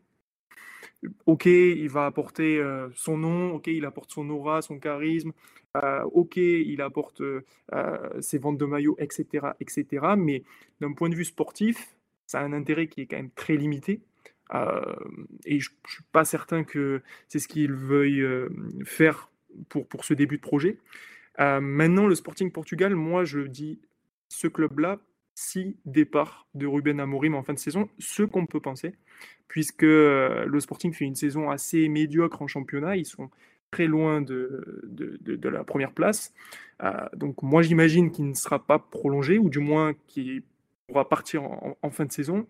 [1.26, 5.32] Ok, il va apporter euh, son nom, ok, il apporte son aura, son charisme,
[5.78, 7.42] euh, ok, il apporte euh,
[8.20, 9.86] ses ventes de maillots, etc., etc.
[10.18, 10.44] Mais
[10.82, 14.02] d'un point de vue sportif, ça a un intérêt qui est quand même très limité.
[15.46, 18.24] Et je ne suis pas certain que c'est ce qu'il veuille
[18.86, 19.32] faire
[19.68, 20.78] pour, pour ce début de projet.
[21.39, 23.80] Maintenant, le Sporting Portugal, moi, je dis
[24.30, 25.00] ce club-là,
[25.36, 28.96] si départ de Ruben Amorim en fin de saison, ce qu'on peut penser,
[29.48, 33.30] puisque euh, le Sporting fait une saison assez médiocre en championnat, ils sont
[33.72, 36.32] très loin de, de, la première place.
[36.84, 40.43] Euh, donc moi j'imagine qu'il ne sera pas prolongé, ou du moins qu'il
[40.88, 42.48] pourra partir en, fin de saison.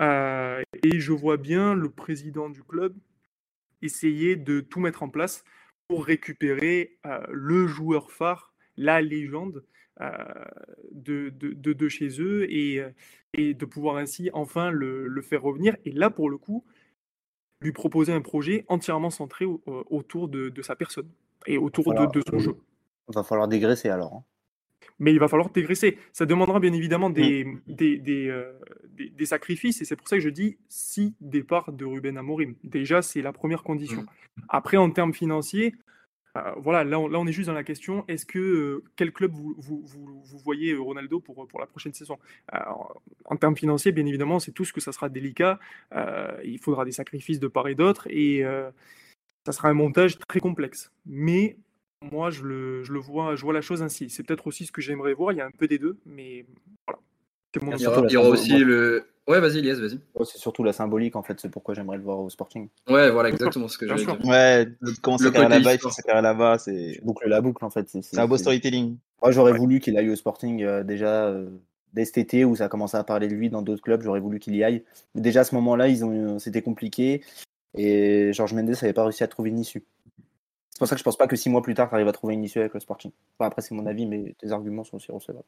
[0.00, 2.94] Euh, et je vois bien le président du club
[3.82, 5.44] essayer de tout mettre en place
[5.88, 6.96] pour récupérer
[7.30, 9.62] le joueur phare, la légende
[10.00, 12.82] de, de, de, chez eux et,
[13.34, 15.76] et de pouvoir ainsi enfin le, le, faire revenir.
[15.84, 16.64] Et là, pour le coup,
[17.60, 21.08] lui proposer un projet entièrement centré autour de, de, sa personne
[21.46, 22.56] et autour de, de, son jeu.
[23.08, 24.14] Il va falloir dégraisser alors.
[24.14, 24.24] Hein.
[24.98, 25.98] Mais il va falloir dégraisser.
[26.12, 27.60] Ça demandera bien évidemment des, mm.
[27.66, 28.44] des, des,
[29.10, 32.54] des, sacrifices et c'est pour ça que je dis si départ de Ruben Amorim.
[32.64, 34.02] Déjà, c'est la première condition.
[34.02, 34.42] Mm.
[34.48, 35.74] Après, en termes financiers,
[36.38, 39.54] euh, voilà, là on, est juste dans la question est-ce que euh, quel club vous,
[40.44, 42.18] voyez euh, Ronaldo pour, pour la prochaine saison?
[43.26, 45.58] En termes financiers, bien évidemment, c'est tout ce que ça sera délicat.
[46.44, 48.42] il faudra des sacrifices de part et d'autre et
[49.44, 50.90] ça sera un montage très complexe.
[51.06, 51.56] Mais
[52.00, 54.10] moi, je le, je le vois, je vois la chose ainsi.
[54.10, 55.32] C'est peut-être aussi ce que j'aimerais voir.
[55.32, 56.46] Il y a un peu des deux, mais
[57.60, 60.00] il, y aura, il y aura aussi le, Ouais, vas-y, Elias, vas-y.
[60.24, 62.68] c'est surtout la symbolique, en fait, c'est pourquoi j'aimerais le voir au Sporting.
[62.88, 64.18] Ouais, voilà, exactement ce que j'allais dire.
[64.24, 64.66] Ouais,
[65.00, 67.00] commencer à là-bas, il faut là-bas, c'est.
[67.04, 67.88] Boucle la boucle, en fait.
[67.88, 68.96] C'est un beau storytelling.
[69.22, 71.48] Moi, j'aurais voulu qu'il aille au Sporting euh, déjà euh,
[71.92, 74.18] dès cet été où ça a commencé à parler de lui dans d'autres clubs, j'aurais
[74.18, 74.82] voulu qu'il y aille.
[75.14, 76.40] Mais déjà, à ce moment-là, ils ont...
[76.40, 77.22] c'était compliqué
[77.74, 79.84] et Georges Mendes n'avait pas réussi à trouver une issue.
[80.70, 82.12] C'est pour ça que je pense pas que six mois plus tard, tu arrives à
[82.12, 83.12] trouver une issue avec le Sporting.
[83.38, 85.44] après, c'est mon avis, mais tes arguments sont aussi recevables.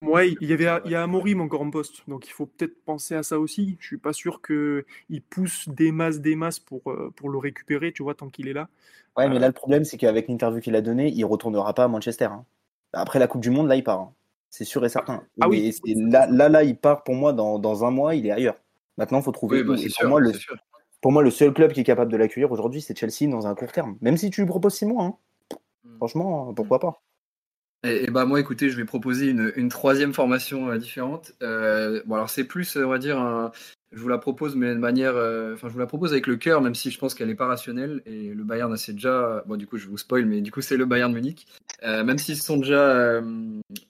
[0.00, 2.84] Ouais, il y avait il y a Amorim encore en poste, donc il faut peut-être
[2.84, 3.76] penser à ça aussi.
[3.80, 7.38] Je suis pas sûr que il pousse des masses, des masses pour, euh, pour le
[7.38, 8.68] récupérer, tu vois, tant qu'il est là.
[9.16, 11.84] Ouais, mais euh, là le problème c'est qu'avec l'interview qu'il a donnée, il retournera pas
[11.84, 12.26] à Manchester.
[12.26, 12.44] Hein.
[12.92, 14.00] Après la Coupe du Monde, là il part.
[14.00, 14.14] Hein.
[14.50, 15.24] C'est sûr et certain.
[15.40, 15.74] Ah, oui.
[15.84, 18.56] Là, là, là, il part pour moi dans, dans un mois, il est ailleurs.
[18.96, 19.62] Maintenant, il faut trouver.
[19.62, 20.32] Bah, pour, moi, le,
[21.00, 23.54] pour moi, le seul club qui est capable de l'accueillir aujourd'hui, c'est Chelsea dans un
[23.54, 23.98] court terme.
[24.00, 25.04] Même si tu lui proposes six mois.
[25.04, 25.14] Hein.
[25.84, 25.96] Hmm.
[25.98, 27.02] Franchement, pourquoi pas
[27.84, 31.32] et, bah moi, écoutez, je vais proposer une, troisième formation euh, différente.
[31.42, 33.52] Euh, bon, alors c'est plus, on va dire, un,
[33.92, 36.60] je vous la propose, mais de manière, euh, je vous la propose avec le cœur,
[36.60, 38.02] même si je pense qu'elle est pas rationnelle.
[38.04, 40.76] Et le Bayern, c'est déjà, bon, du coup, je vous spoil, mais du coup, c'est
[40.76, 41.46] le Bayern Munich.
[41.84, 43.22] Euh, même s'ils se sont déjà euh,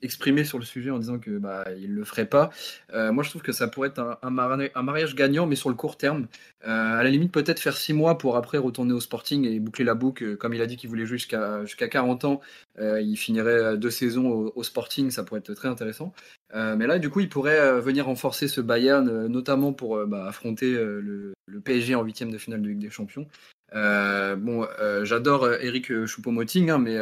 [0.02, 2.50] exprimés sur le sujet en disant que bah ils le feraient pas,
[2.92, 6.26] moi, je trouve que ça pourrait être un, mariage gagnant, mais sur le court terme.
[6.62, 9.94] à la limite, peut-être faire six mois pour après retourner au Sporting et boucler la
[9.94, 10.36] boucle.
[10.36, 12.40] Comme il a dit qu'il voulait jouer jusqu'à jusqu'à 40 ans,
[12.78, 16.12] il finirait deux saisons au, Sporting, ça pourrait être très intéressant.
[16.54, 20.04] Euh, mais là, du coup, il pourrait euh, venir renforcer ce Bayern, euh, notamment pour
[20.06, 21.34] bah, affronter le,
[21.64, 23.26] PSG en huitième de finale de Ligue des Champions.
[23.72, 24.66] bon,
[25.02, 26.96] j'adore Eric Choupo-Moting, hein, mais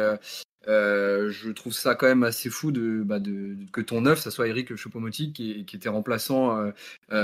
[0.67, 2.71] je trouve ça quand même assez fou
[3.05, 3.19] bah,
[3.71, 6.71] que ton neuf, ça soit Eric Choupo-Moting, qui, était remplaçant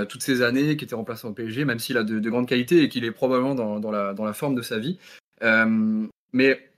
[0.09, 2.83] toutes ces années, qui était remplaçant au PSG, même s'il a de, de grandes qualités
[2.83, 4.99] et qu'il est probablement dans, la, dans la forme de sa vie.
[5.41, 6.72] mais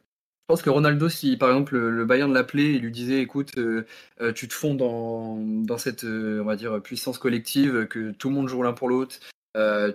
[0.45, 3.83] je pense que Ronaldo, si par exemple le Bayern l'appelait et lui disait écoute, euh,
[4.21, 8.35] euh, tu te fonds dans, cette euh, on va dire puissance collective, que tout le
[8.35, 9.17] monde joue l'un pour l'autre,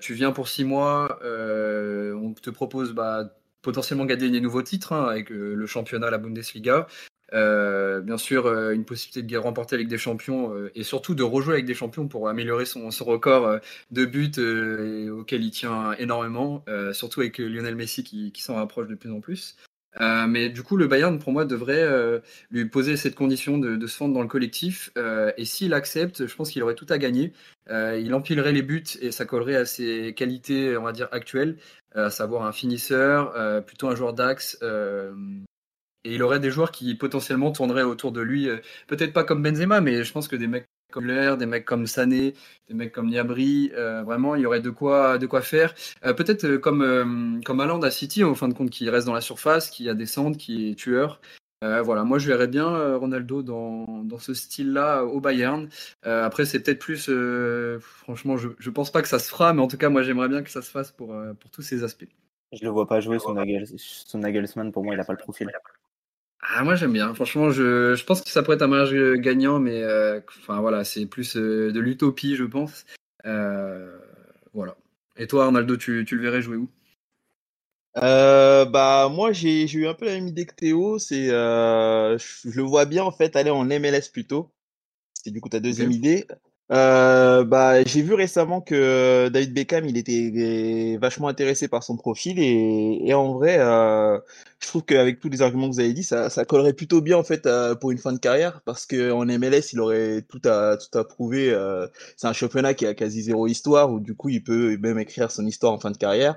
[0.00, 3.32] tu viens pour six mois, on te propose bah,
[3.62, 6.88] potentiellement gagner des nouveaux titres hein, avec le championnat, la Bundesliga.
[7.32, 11.74] bien sûr, une possibilité de remporter avec des champions et surtout de rejouer avec des
[11.74, 13.60] champions pour améliorer son, record
[13.92, 14.32] de buts
[15.12, 19.56] auquel il tient énormément, surtout avec Lionel Messi qui s'en rapproche de plus en plus.
[20.00, 23.86] Euh, mais du coup, le Bayern, pour moi, devrait euh, lui poser cette condition de,
[23.86, 24.90] se fondre dans le collectif.
[24.96, 27.32] Euh, et s'il accepte, je pense qu'il aurait tout à gagner.
[27.68, 31.56] il empilerait les buts et ça collerait à ses qualités, on va dire, actuelles,
[31.94, 34.58] à savoir un finisseur, plutôt un joueur d'axe.
[36.04, 38.48] et il aurait des joueurs qui potentiellement tourneraient autour de lui,
[38.88, 41.86] peut-être pas comme Benzema, mais je pense que des mecs comme l'air, des mecs comme
[41.86, 42.34] Sané,
[42.68, 45.74] des mecs comme Niabri, euh, vraiment, il y aurait de quoi, de quoi faire.
[46.04, 49.14] Euh, peut-être euh, comme, comme Haaland à City, au fin de compte, qui reste dans
[49.14, 51.20] la surface, qui a des centres, qui est tueur.
[51.62, 55.68] voilà, moi je verrais bien Ronaldo dans, dans ce style-là au Bayern.
[56.02, 57.10] après, c'est peut-être plus,
[57.80, 60.28] franchement, je, je pense pas que ça se fera, mais en tout cas, moi j'aimerais
[60.28, 62.08] bien que ça se fasse pour, pour tous ces aspects.
[62.52, 63.36] Je le vois pas jouer, son,
[63.78, 65.50] son Nagelsmann, pour moi, il a pas le profil.
[66.42, 67.14] Ah, moi j'aime bien.
[67.14, 70.84] Franchement, je, je, pense que ça pourrait être un mariage gagnant, mais euh, enfin voilà,
[70.84, 72.86] c'est plus euh, de l'utopie, je pense.
[73.26, 73.98] Euh,
[74.54, 74.76] voilà.
[75.16, 76.68] Et toi, Arnaldo, tu, tu le verrais jouer où?
[77.94, 82.84] Bah moi j'ai eu un peu la même idée que Théo, c'est je, le vois
[82.84, 84.50] bien en fait aller en MLS plutôt.
[85.12, 86.26] C'est du coup ta deuxième idée.
[86.72, 92.38] Euh, bah, j'ai vu récemment que David Beckham, il était vachement intéressé par son profil
[92.38, 94.16] et, et en vrai, euh,
[94.60, 97.16] je trouve qu'avec tous les arguments que vous avez dit, ça, ça collerait plutôt bien
[97.16, 100.40] en fait euh, pour une fin de carrière parce que en MLS, il aurait tout
[100.44, 101.50] à tout à prouver.
[101.50, 104.98] Euh, c'est un championnat qui a quasi zéro histoire où du coup, il peut même
[105.00, 106.36] écrire son histoire en fin de carrière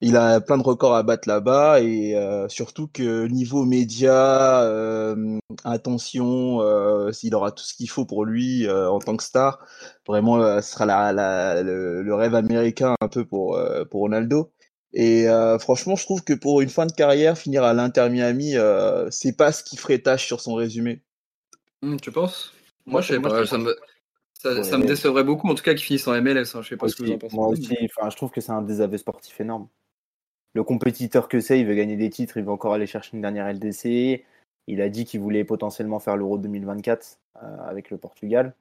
[0.00, 5.38] il a plein de records à battre là-bas et euh, surtout que niveau média, euh,
[5.64, 9.64] attention, euh, s'il aura tout ce qu'il faut pour lui en tant que star,
[10.06, 13.58] vraiment, ce sera la, la, le, rêve américain un peu pour,
[13.90, 14.52] pour Ronaldo.
[14.92, 15.26] Et
[15.60, 18.54] franchement, je trouve que pour une fin de carrière, finir à l'Inter Miami,
[19.10, 21.02] c'est pas ce qui ferait tâche sur son résumé.
[21.82, 22.52] Hmm, tu penses?
[22.86, 23.46] Moi, je sais pas.
[23.46, 23.76] Ça me,
[24.32, 24.82] ça, ça Ouais.
[24.82, 26.54] me décevrait beaucoup, en tout cas, qu'ils finissent en MLS.
[26.54, 26.62] hein.
[26.62, 27.36] Je sais pas ce que vous en pensez.
[27.36, 29.68] moi aussi, enfin, je trouve que c'est un désaveu sportif énorme.
[30.54, 33.22] Le compétiteur que c'est, il veut gagner des titres, il veut encore aller chercher une
[33.22, 34.24] dernière LDC.
[34.66, 38.54] Il a dit qu'il voulait potentiellement faire l'Euro 2024 euh, avec le Portugal.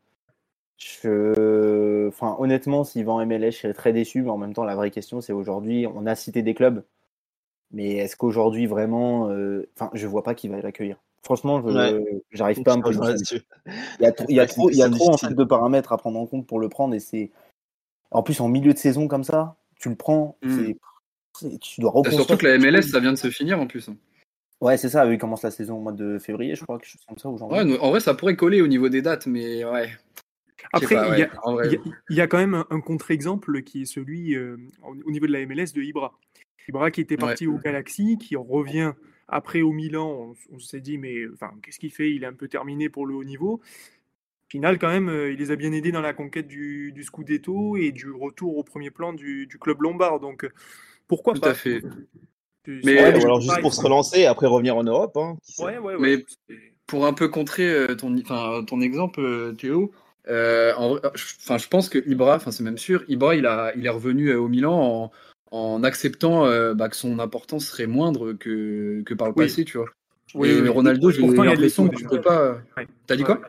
[0.78, 2.08] Je...
[2.08, 4.22] Enfin, honnêtement, s'il va en MLS, je serais très déçu.
[4.22, 6.84] Mais en même temps, la vraie question, c'est aujourd'hui, on a cité des clubs,
[7.72, 10.98] mais est-ce qu'aujourd'hui vraiment, euh, enfin, je vois pas qui va l'accueillir.
[11.24, 12.22] Franchement, je Ouais.
[12.32, 13.12] j'arrive pas à me positionner.
[13.14, 13.42] là-dessus.
[14.00, 15.34] Il y a, il y a trop, il y a une trop en question fait
[15.36, 17.32] de paramètres à prendre en compte pour le prendre et c'est
[18.12, 20.74] en plus en milieu de saison comme ça, tu le prends, Mm.
[21.62, 22.26] Tu dois reconstruire.
[22.26, 23.90] surtout que la MLS, ça vient de se finir en plus.
[23.90, 23.98] hein.
[24.60, 25.06] Ouais, c'est ça.
[25.12, 27.38] Il commence la saison au mois de février, je crois, quelque chose comme ça ou
[27.38, 27.62] janvier.
[27.64, 29.92] Ouais, en vrai, ça pourrait coller au niveau des dates, mais ouais.
[30.74, 34.36] Après, il y a- ouais, y, y quand même un, un contre-exemple qui est celui
[34.36, 36.18] euh, au au niveau de la MLS de Ibra.
[36.68, 38.94] Ibra qui était parti au Galaxy, qui revient
[39.28, 40.34] après au Milan.
[40.52, 42.12] On, on s'est dit, mais enfin, qu'est-ce qu'il fait?
[42.12, 43.62] Il est un peu terminé pour le haut niveau.
[43.62, 47.04] Au final, quand même, euh, il les a bien aidés dans la conquête du, du
[47.04, 50.20] Scudetto et du retour au premier plan du, du club lombard.
[50.20, 50.50] Donc, euh,
[51.08, 51.82] pourquoi Tout pas à fait.
[52.68, 55.16] Mais- Ouais, ou alors juste pour se relancer et après revenir en Europe.
[55.18, 55.38] Hein.
[55.60, 56.26] Ouais, ouais, Mais-
[56.86, 59.92] Pour un peu contrer euh, ton, enfin, ton exemple, euh, Théo,
[60.30, 63.74] euh, en je- enfin, je pense que Ibra, enfin, c'est même sûr, Ibra, il, a,
[63.76, 65.12] il est revenu au Milan
[65.52, 69.46] en, en acceptant euh, bah, que son importance serait moindre que, que par le Oui.
[69.46, 69.88] passé, tu vois.
[70.34, 70.68] Oui, et oui.
[70.70, 72.58] Ronaldo, j'ai l'impression que tu peux pas.
[72.78, 72.88] Ouais.
[73.06, 73.42] T'as dit quoi?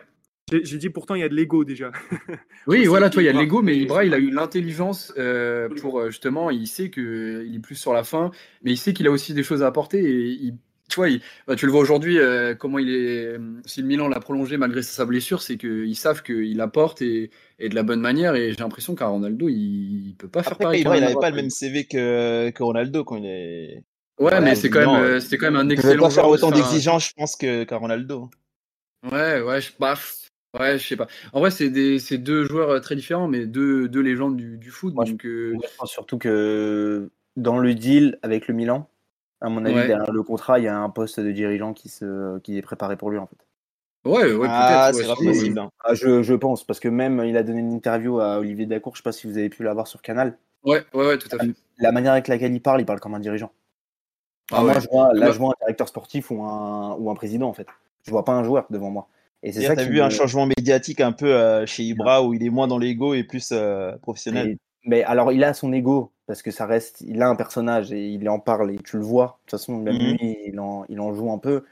[0.50, 1.92] J'ai dit pourtant, il y a de l'ego déjà.
[2.66, 5.68] Oui, voilà, toi, il y a de l'ego, mais Ibra, il a eu l'intelligence euh,
[5.80, 8.30] pour euh, justement, il sait qu'il est plus sur la fin,
[8.62, 9.98] mais il sait qu'il a aussi des choses à apporter.
[10.00, 10.54] Et il,
[10.90, 13.36] tu vois, il- bah, tu le vois aujourd'hui, euh, comment il est.
[13.64, 17.68] Si le Milan l'a prolongé malgré sa blessure, c'est qu'ils savent qu'il apporte et, et
[17.70, 18.34] de la bonne manière.
[18.34, 20.80] Et j'ai l'impression qu'un Ronaldo, il, il peut pas faire Après, pareil.
[20.82, 23.74] Ibra, il n'avait pas le même CV que, que Ronaldo quand il est.
[23.74, 23.84] Ouais,
[24.30, 25.92] Voilà, mais c'est quand même, euh, quand même un Il ne excellent.
[25.94, 28.30] devait pas faire autant d'exigences, je pense, que- qu'un Ronaldo.
[29.12, 31.06] Ouais, ouais, je, bah, pff, ouais, je sais pas.
[31.32, 34.56] En vrai, c'est des, c'est deux joueurs euh, très différents, mais deux, deux légendes du,
[34.58, 34.94] du foot.
[34.94, 38.88] Moi, je- donc, euh, je pense surtout que dans le deal avec le Milan,
[39.40, 39.86] à mon avis, Ouais.
[39.86, 42.96] derrière le contrat, il y a un poste de dirigeant qui, se, qui est préparé
[42.96, 43.36] pour lui en fait.
[44.04, 45.18] ouais, ouais, ah, peut-être.
[45.20, 45.62] ouais, possible.
[45.84, 48.94] Ah, je, je pense, parce que même il a donné une interview à Olivier Dacour,
[48.96, 50.38] je sais pas si vous avez pu la voir sur Canal.
[50.64, 51.52] Ouais, ouais, ouais, tout à fait.
[51.78, 53.52] La manière avec laquelle il parle, il parle comme un dirigeant.
[54.50, 54.80] Ah moi, ouais.
[54.80, 57.52] je vois, là, Bah- je vois un directeur sportif ou un, ou un président en
[57.52, 57.66] fait.
[58.04, 59.08] Je vois pas un joueur devant moi.
[59.42, 62.24] Et c'est ça T'as qui vu me- un changement médiatique un peu euh, chez Ibra
[62.24, 64.56] où il est moins dans l'ego et plus euh, professionnel.
[64.84, 67.92] Mais, mais alors, il a son ego parce que ça reste, il a un personnage
[67.92, 69.26] et il en parle et tu le vois.
[69.26, 70.16] De toute façon, même Mhm.
[70.20, 71.64] lui, il en, il en joue un peu.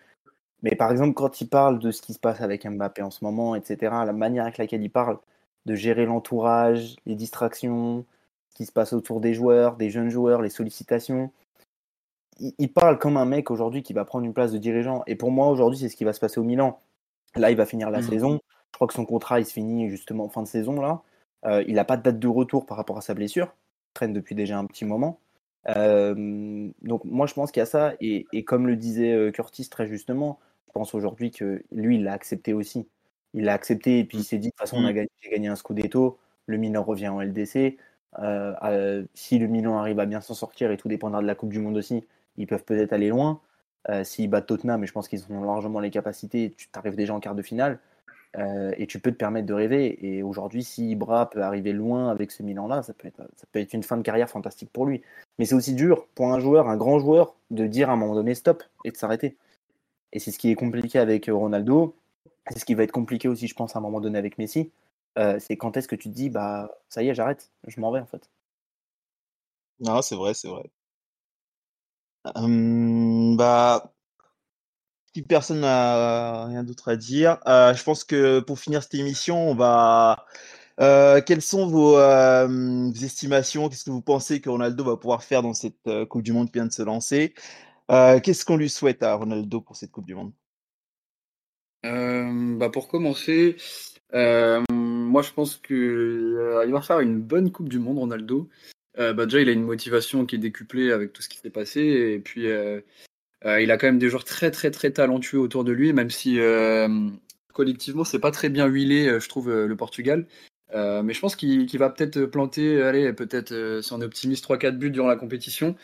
[0.62, 3.24] Mais par exemple, quand il parle de ce qui se passe avec Mbappé en ce
[3.24, 5.18] moment, etc., la manière avec laquelle il parle
[5.66, 8.05] de gérer l'entourage, les distractions,
[8.50, 11.31] ce qui se passe autour des joueurs, des jeunes joueurs, les sollicitations.
[12.40, 15.02] Il, il parle comme un mec aujourd'hui qui va prendre une place de dirigeant.
[15.07, 16.81] Et pour moi, aujourd'hui, c'est ce qui va se passer au Milan.
[17.37, 18.05] Là, il va finir la Mhm.
[18.09, 18.40] saison.
[18.72, 21.03] Je crois que son contrat, il se finit justement en fin de saison là.
[21.44, 23.55] Euh, il n'a pas de date de retour par rapport à sa blessure.
[23.90, 25.18] Il traîne depuis déjà un petit moment.
[25.68, 27.94] Euh, donc moi, je pense qu'il y a ça.
[28.01, 32.05] Et, et comme le disait euh, Curtis très justement, je pense aujourd'hui que lui, il
[32.05, 32.87] l'a accepté aussi.
[33.35, 34.94] Il l'a accepté et puis il s'est dit, de toute façon, on a Mm.
[34.94, 36.18] gagné, j'ai gagné un Scudetto.
[36.46, 37.77] Le Milan revient en LDC.
[38.18, 41.51] Euh, si le Milan arrive à bien s'en sortir, et tout dépendra de la Coupe
[41.51, 42.05] du Monde aussi,
[42.37, 43.40] ils peuvent peut-être aller loin.
[43.88, 47.14] Euh, S'ils battent Tottenham, mais je pense qu'ils ont largement les capacités, tu arrives déjà
[47.14, 47.79] en quart de finale.
[48.37, 50.05] Euh, et tu peux te permettre de rêver.
[50.07, 53.61] Et aujourd'hui, si Ibra peut arriver loin avec ce Milan-là, ça, peut être- ça peut
[53.61, 55.03] être une fin de carrière fantastique pour lui.
[55.38, 58.14] Mais c'est aussi dur pour un joueur, un grand joueur, de dire à un moment
[58.14, 59.37] donné stop et de s'arrêter.
[60.12, 61.94] Et c'est ce qui est compliqué avec Ronaldo.
[62.51, 64.70] C'est ce qui va être compliqué aussi, je pense, à un moment donné avec Messi.
[65.18, 67.90] Euh, c'est quand est-ce que tu te dis, bah, ça y est, j'arrête, je m'en
[67.90, 68.29] vais en fait.
[69.81, 70.64] Non, c'est vrai, c'est vrai.
[72.34, 73.92] Bah,
[75.14, 79.50] si personne n'a rien d'autre à dire, euh, je pense que pour finir cette émission,
[79.50, 80.26] on va.
[80.78, 83.68] Euh, quelles sont vos, vos estimations?
[83.68, 86.48] Qu'est-ce que vous pensez que Ronaldo va pouvoir faire dans cette euh, Coupe du Monde
[86.48, 87.34] qui vient de se lancer?
[87.88, 90.32] Qu'est-ce qu'on lui souhaite à Ronaldo pour cette Coupe du Monde?
[91.82, 93.56] Bah pour commencer,
[94.12, 98.48] moi je pense que euh, il va faire une bonne Coupe du Monde, Ronaldo.
[98.98, 101.51] Euh, bah déjà, il a une motivation qui est décuplée avec tout ce qui s'est
[101.51, 102.80] passé, et puis euh,
[103.44, 106.11] euh, il a quand même des joueurs très très très talentueux autour de lui, même
[106.11, 106.88] si euh,
[107.53, 110.26] collectivement c'est pas très bien huilé, je trouve, le Portugal.
[110.74, 114.90] Mais je pense qu'il va peut-être planter, allez, peut-être si on est optimiste, 3-4 buts
[114.90, 115.76] durant la compétition.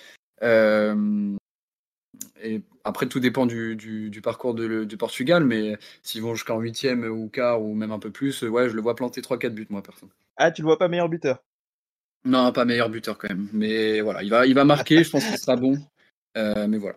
[2.42, 7.28] Et après, tout dépend du, parcours de, du Portugal, mais s'ils vont jusqu'en huitième ou
[7.28, 10.08] quart ou même un peu plus, ouais, je le vois planter 3-4 buts, moi, perso.
[10.36, 11.42] Ah, tu le vois pas meilleur buteur?
[12.24, 13.48] Non, pas meilleur buteur quand même.
[13.52, 15.76] Mais voilà, il va, il va marquer, je pense qu'il sera bon.
[16.38, 16.96] Euh, mais voilà.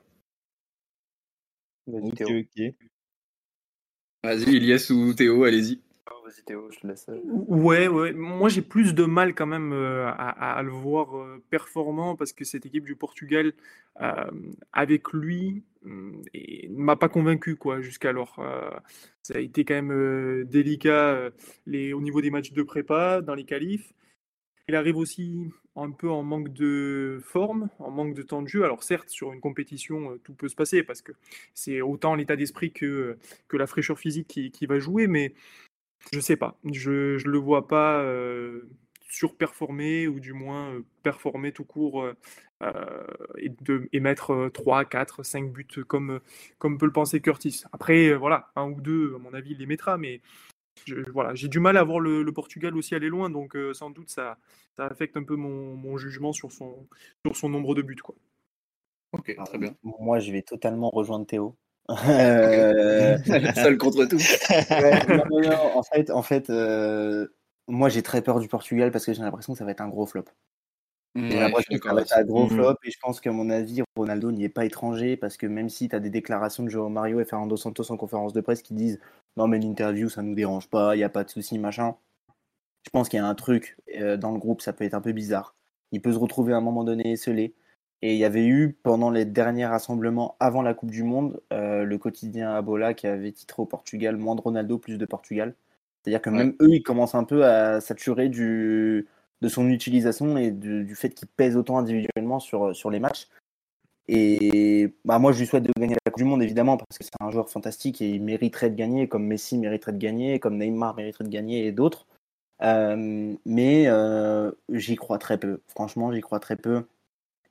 [4.23, 5.82] Vas-y, Elias ou Théo, allez-y.
[6.23, 7.05] Vas-y Théo, je te laisse.
[7.26, 8.13] Ouais, ouais.
[8.13, 12.32] Moi, j'ai plus de mal quand même euh, à, à le voir euh, performant parce
[12.32, 13.51] que cette équipe du Portugal,
[14.01, 14.32] euh,
[14.71, 15.63] avec lui,
[16.34, 18.39] et ne m'a pas convaincu quoi jusqu'alors.
[18.39, 18.71] Euh,
[19.21, 21.30] ça a été quand même euh, délicat euh,
[21.65, 23.93] les, au niveau des matchs de prépa, dans les qualifs.
[24.68, 28.63] Il arrive aussi un peu en manque de forme, en manque de temps de jeu.
[28.63, 31.11] Alors certes, sur une compétition, euh, tout peut se passer parce que
[31.53, 35.34] c'est autant l'état d'esprit que, que la fraîcheur physique qui, qui va jouer, mais
[36.11, 36.57] je sais pas.
[36.72, 38.70] Je ne le vois pas euh,
[39.09, 42.07] surperformer ou du moins euh, performer tout court
[43.38, 46.20] et, de, et mettre euh, 3, 4, 5 buts comme,
[46.57, 47.63] comme peut le penser Curtis.
[47.72, 50.22] Après, voilà, un ou deux, à mon avis, il les mettra, mais
[50.84, 53.73] je- voilà, j'ai du mal à voir le, le Portugal aussi aller loin, donc euh,
[53.73, 54.38] sans doute ça,
[54.76, 56.88] ça affecte un peu mon, mon jugement sur son,
[57.26, 57.95] sur son nombre de buts.
[57.95, 58.15] Quoi.
[59.13, 59.76] Ok, très bien.
[59.84, 61.55] Moi, je vais totalement rejoindre Théo.
[61.89, 63.17] Euh,
[63.55, 64.17] Seul contre tout.
[64.17, 67.28] ouais, non, non, non, en fait, en fait euh,
[67.67, 69.88] moi, j'ai très peur du Portugal parce que j'ai l'impression que ça va être un
[69.89, 70.26] gros flop.
[71.15, 72.49] J'ai Ouais, je suis l'impression que ça va être un gros Mhm.
[72.49, 75.69] flop et je pense qu'à mon avis, Ronaldo n'y est pas étranger parce que même
[75.69, 78.61] si tu as des déclarations de Joao Mario et Fernando Santos en conférence de presse
[78.61, 78.99] qui disent
[79.38, 81.95] non mais l'interview ça nous dérange pas, il n'y a pas de souci machin.
[82.86, 85.01] Je pense qu'il y a un truc euh, dans le groupe, ça peut être un
[85.01, 85.55] peu bizarre.
[85.91, 87.55] Il peut se retrouver à un moment donné esselé.
[88.01, 91.83] Et il y avait eu pendant les derniers rassemblements avant la Coupe du Monde euh,
[91.83, 95.55] le quotidien Abola qui avait titré au Portugal moins de Ronaldo plus de Portugal.
[96.03, 96.38] C'est-à-dire que Ouais.
[96.38, 99.07] même eux ils commencent un peu à saturer du
[99.41, 103.27] de son utilisation et du, du fait qu'il pèse autant individuellement sur, sur les matchs.
[104.07, 107.03] Et bah, moi, je lui souhaite de gagner la Coupe du Monde, évidemment, parce que
[107.03, 110.57] c'est un joueur fantastique et il mériterait de gagner, comme Messi mériterait de gagner, comme
[110.57, 112.07] Neymar mériterait de gagner et d'autres.
[112.61, 115.59] Euh, mais euh, j'y crois très peu.
[115.68, 116.86] Franchement, j'y crois très peu.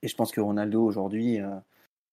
[0.02, 1.50] Et je pense que Ronaldo, aujourd'hui, euh,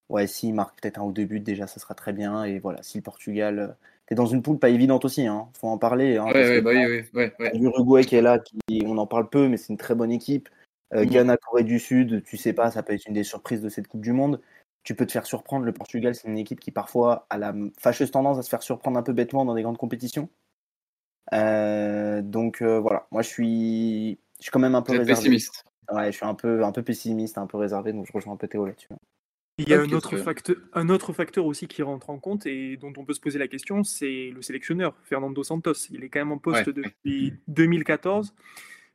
[0.09, 2.43] ouais, s'il marque peut-être un ou deux buts, déjà, ça sera très bien.
[2.43, 3.59] Et voilà, si le Portugal.
[3.59, 3.67] Euh,
[4.07, 5.47] T'es dans une poule pas évidente aussi, hein.
[5.57, 6.17] faut en parler.
[6.17, 7.51] Hein, Ouais, ouais, bah oui, oui, ouais.
[7.53, 10.49] L'Uruguay qui est là, qui, on en parle peu, mais c'est une très bonne équipe.
[10.93, 11.05] Mhm.
[11.05, 13.87] Ghana, Corée du Sud, tu sais pas, ça peut être une des surprises de cette
[13.87, 14.41] Coupe du Monde.
[14.83, 15.65] Tu peux te faire surprendre.
[15.65, 18.97] Le Portugal, c'est une équipe qui parfois a la fâcheuse tendance à se faire surprendre
[18.97, 20.29] un peu bêtement dans des grandes compétitions.
[21.33, 25.13] Euh, donc euh, voilà, moi je suis, je suis quand même un peu réservé.
[25.13, 25.65] pessimiste.
[25.91, 28.37] Ouais, je suis un peu, un peu pessimiste, un peu réservé, donc je rejoins un
[28.37, 28.87] peu Théo là-dessus.
[29.57, 32.77] Il y a un, autre facteur, un autre facteur aussi qui rentre en compte et
[32.77, 35.73] dont on peut se poser la question, c'est le sélectionneur, Fernando Santos.
[35.91, 38.33] Il est quand même en poste Ouais, depuis 2014.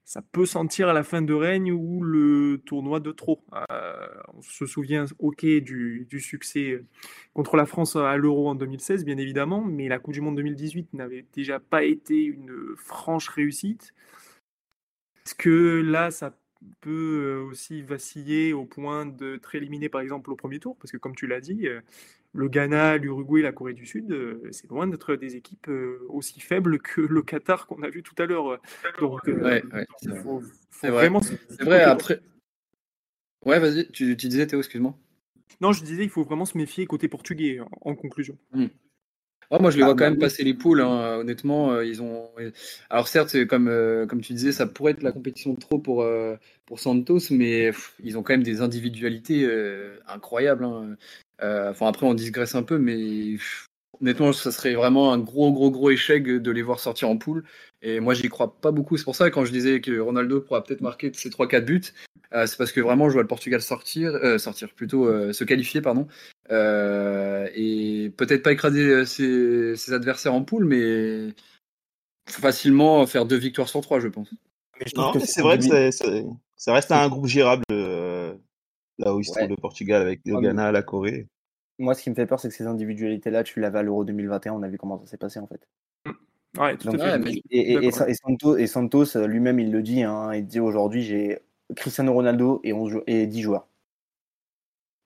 [0.06, 3.42] Ça peut sentir à la fin de règne ou le tournoi de trop.
[3.72, 6.80] Euh, on se souvient, ok, du, du succès
[7.34, 10.94] contre la France à l'Euro en 2016, bien évidemment, mais la Coupe du Monde 2018
[10.94, 13.94] n'avait déjà pas été une franche réussite.
[15.24, 16.38] Est-ce que là, ça
[16.80, 20.96] peut euh, aussi vaciller au point d'être éliminé par exemple au premier tour, parce que
[20.98, 21.80] comme tu l'as dit, euh,
[22.36, 26.38] le Ghana, l'Uruguay, la Corée du Sud, euh, c'est loin d'être des équipes euh, aussi
[26.40, 28.60] faibles que le Qatar qu'on a vu tout à l'heure.
[29.00, 30.20] Donc, euh, Ouais, ouais, c'est vrai.
[30.22, 31.04] faut, faut C'est vrai.
[31.06, 31.20] vraiment.
[31.22, 32.20] C'est vrai, après.
[33.44, 34.94] Ouais, vas-y, tu, tu disais Théo, excuse-moi.
[35.60, 38.36] Non, je disais, il faut vraiment se méfier côté portugais en, en conclusion.
[38.52, 40.20] Ouais, moi, je les Ah, vois quand bah même oui.
[40.20, 40.80] passer les poules.
[40.80, 42.28] hein, Honnêtement, euh, ils ont.
[42.90, 46.02] Alors certes, comme euh, comme tu disais, ça pourrait être la compétition de trop pour
[46.02, 49.48] euh, pour Santos, mais pff, ils ont quand même des individualités
[50.08, 50.64] incroyables.
[50.64, 50.96] hein.
[51.42, 53.36] Euh, Enfin après, on digresse un peu, mais
[54.00, 57.44] honnêtement, ça serait vraiment un gros gros gros échec de les voir sortir en poule.
[57.82, 58.96] Et moi, j'y crois pas beaucoup.
[58.96, 61.82] C'est pour ça quand je disais que Ronaldo pourra peut-être marquer ses 3-4 buts,
[62.34, 65.44] euh, c'est parce que vraiment, je vois le Portugal sortir, euh, sortir plutôt euh, se
[65.44, 66.08] qualifier, pardon.
[66.50, 71.28] Euh, et peut-être pas écraser ses, ses adversaires en poule, mais
[72.28, 74.28] facilement faire deux victoires sur trois, je pense.
[74.78, 76.24] Mais je trouve Non, que mais c'est vrai que individu- c'est- c'est-
[76.56, 77.64] ça reste un groupe gérable
[78.98, 79.38] là où il se Ouais.
[79.42, 81.26] trouve le Portugal avec le Ouais, mais- Ghana, la Corée.
[81.78, 84.54] Moi, ce qui me fait peur, c'est que ces individualités-là, tu l'avais à l'Euro 2021,
[84.54, 85.60] on a vu comment ça s'est passé en fait.
[86.58, 87.42] Ouais, tout Donc, à fait.
[87.50, 91.38] Et, Santos, et Santos, euh, lui-même, il le dit, hein, il dit aujourd'hui, j'ai
[91.76, 93.66] Cristiano Ronaldo et, 11 jou- et 10 joueurs.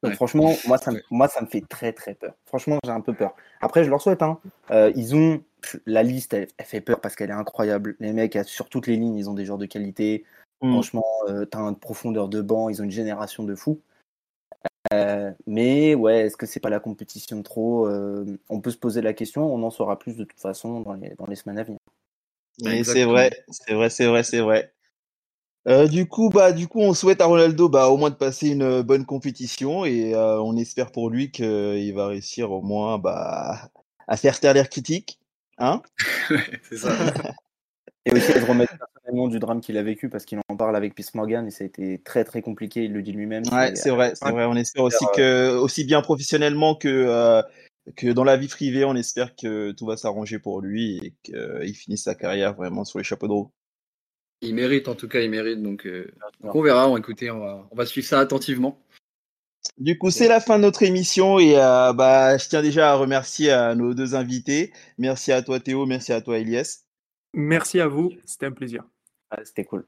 [0.02, 0.16] Donc Ouais.
[0.16, 2.34] franchement, moi ça, me, moi, ça me fait très très peur.
[2.46, 3.34] Franchement, j'ai un peu peur.
[3.60, 4.22] Après, je leur souhaite.
[4.22, 4.38] Hein.
[4.70, 5.42] Euh, ils ont
[5.84, 7.96] la liste, elle, elle fait peur parce qu'elle est incroyable.
[8.00, 10.24] Les mecs, sur toutes les lignes, ils ont des joueurs de qualité.
[10.62, 10.72] Mm.
[10.72, 13.80] Franchement, euh, t'as une profondeur de banc, ils ont une génération de fous.
[14.92, 18.76] Euh, mais ouais, est-ce que c'est pas la compétition de trop Euh, On peut se
[18.76, 19.52] poser la question.
[19.52, 21.78] On en saura plus de toute façon dans les, dans les semaines à venir.
[22.62, 24.72] Mais c'est vrai, c'est vrai, c'est vrai, c'est vrai.
[25.68, 28.48] Euh, du coup, bah, du coup, on souhaite à Ronaldo, bah, au moins de passer
[28.48, 33.70] une bonne compétition et euh, on espère pour lui qu'il va réussir au moins, bah,
[34.08, 35.20] à faire taire l'air critique,
[35.58, 35.82] hein?
[36.68, 36.90] c'est ça.
[38.06, 38.72] Et aussi à se remettre
[39.28, 41.66] du drame qu'il a vécu parce qu'il en parle avec Piers Morgan et ça a
[41.66, 43.44] été très très compliqué, il le dit lui-même.
[43.52, 44.32] Ouais, c'est vrai, c'est Ouais.
[44.32, 44.44] vrai.
[44.46, 47.42] On espère aussi que, aussi bien professionnellement que, euh,
[47.96, 51.74] que dans la vie privée, on espère que tout va s'arranger pour lui et qu'il
[51.74, 53.50] finisse sa carrière vraiment sur les chapeaux de roue.
[54.42, 55.62] Il mérite, en tout cas, il mérite.
[55.62, 56.88] Donc, euh, donc on verra.
[56.88, 58.78] On, écoutez, on va, on va suivre ça attentivement.
[59.76, 62.94] Du coup, c'est la fin de notre émission et euh, bah, je tiens déjà à
[62.94, 64.72] remercier à nos deux invités.
[64.98, 66.84] Merci à toi Théo, merci à toi Elias.
[67.34, 68.84] Merci à vous, c'était un plaisir.
[69.32, 69.86] Ouais, C'était cool.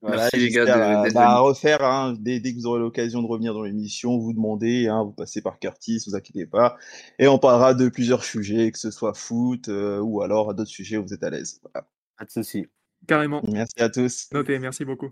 [0.00, 1.48] Voilà, Merci les gars de- euh, bah, à venus.
[1.48, 5.02] refaire hein, dès, dès que vous aurez l'occasion de revenir dans l'émission, vous demandez, hein,
[5.02, 6.76] vous passez par Curtis, vous inquiétez pas,
[7.18, 10.98] et on parlera de plusieurs sujets, que ce soit foot euh, ou alors d'autres sujets
[10.98, 11.60] où vous êtes à l'aise.
[11.62, 11.88] Voilà.
[12.16, 12.68] Pas de soucis.
[13.08, 13.42] Carrément.
[13.48, 14.28] Merci à tous.
[14.32, 15.10] Noté, merci beaucoup.